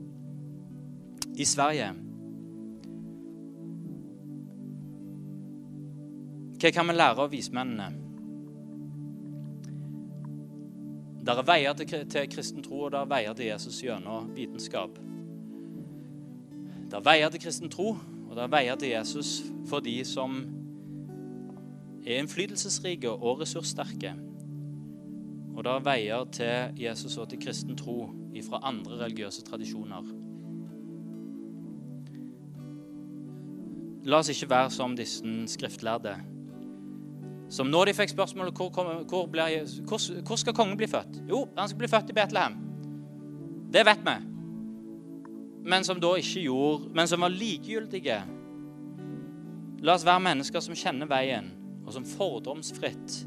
i 1.36 1.46
Sverige. 1.46 1.92
Hva 6.58 6.72
kan 6.74 6.88
vi 6.88 6.96
lære 6.96 7.28
av 7.28 7.34
vismennene? 7.36 8.07
Det 11.28 11.34
er 11.36 11.44
veier 11.44 11.74
til, 11.76 11.90
til 12.08 12.30
kristen 12.32 12.64
tro, 12.64 12.86
og 12.88 12.92
der 12.92 13.02
er 13.04 13.10
veier 13.12 13.34
til 13.36 13.46
Jesus 13.50 13.82
gjennom 13.84 14.30
vitenskap. 14.36 14.94
Det 16.88 16.96
er 16.96 17.04
veier 17.04 17.34
til 17.34 17.42
kristen 17.44 17.68
tro, 17.70 17.90
og 18.30 18.36
det 18.38 18.46
er 18.46 18.54
veier 18.54 18.80
til 18.80 18.94
Jesus 18.94 19.42
for 19.68 19.84
de 19.84 19.98
som 20.08 20.38
er 22.06 22.22
innflytelsesrike 22.22 23.12
og 23.12 23.42
ressurssterke. 23.42 24.14
Og 25.58 25.68
det 25.68 25.74
er 25.74 25.84
veier 25.90 26.32
til 26.32 26.80
Jesus 26.80 27.18
og 27.18 27.28
til 27.30 27.44
kristen 27.44 27.76
tro 27.76 28.08
fra 28.48 28.64
andre 28.64 29.02
religiøse 29.04 29.44
tradisjoner. 29.44 30.08
La 34.08 34.22
oss 34.22 34.32
ikke 34.32 34.48
være 34.54 34.72
som 34.72 34.96
disse 34.96 35.28
skriftlærde 35.52 36.16
som 37.50 37.70
når 37.72 37.90
de 37.90 37.94
fikk 37.96 38.12
spørsmålet 38.12 38.56
hvor, 38.58 38.70
hvor, 38.70 39.28
hvor, 39.28 40.24
hvor 40.28 40.40
skal 40.40 40.56
kongen 40.56 40.78
bli 40.78 40.88
født? 40.88 41.22
Jo, 41.30 41.46
han 41.58 41.70
skal 41.70 41.80
bli 41.80 41.92
født 41.92 42.12
i 42.12 42.18
Betlehem. 42.18 42.58
Det 43.74 43.86
vet 43.88 44.04
vi. 44.04 44.18
Men 45.68 45.84
som 45.84 46.00
da 46.00 46.14
ikke 46.16 46.46
gjorde 46.46 46.92
Men 46.96 47.08
som 47.08 47.22
var 47.22 47.34
likegyldige. 47.34 48.22
La 49.84 49.94
oss 49.94 50.06
være 50.06 50.24
mennesker 50.24 50.64
som 50.64 50.76
kjenner 50.76 51.10
veien, 51.10 51.52
og 51.86 51.94
som 51.94 52.06
fordomsfritt 52.08 53.18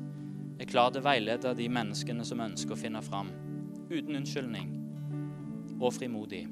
er 0.60 0.68
klar 0.68 0.90
til 0.90 1.00
å 1.00 1.06
veilede 1.06 1.54
de 1.56 1.68
menneskene 1.72 2.26
som 2.26 2.42
ønsker 2.42 2.74
å 2.74 2.80
finne 2.80 3.02
fram. 3.06 3.30
Uten 3.90 4.18
unnskyldning 4.18 4.72
og 5.80 5.94
frimodig. 5.94 6.42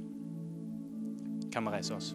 Kan 1.52 1.66
vi 1.66 1.74
reise 1.74 1.98
oss? 1.98 2.14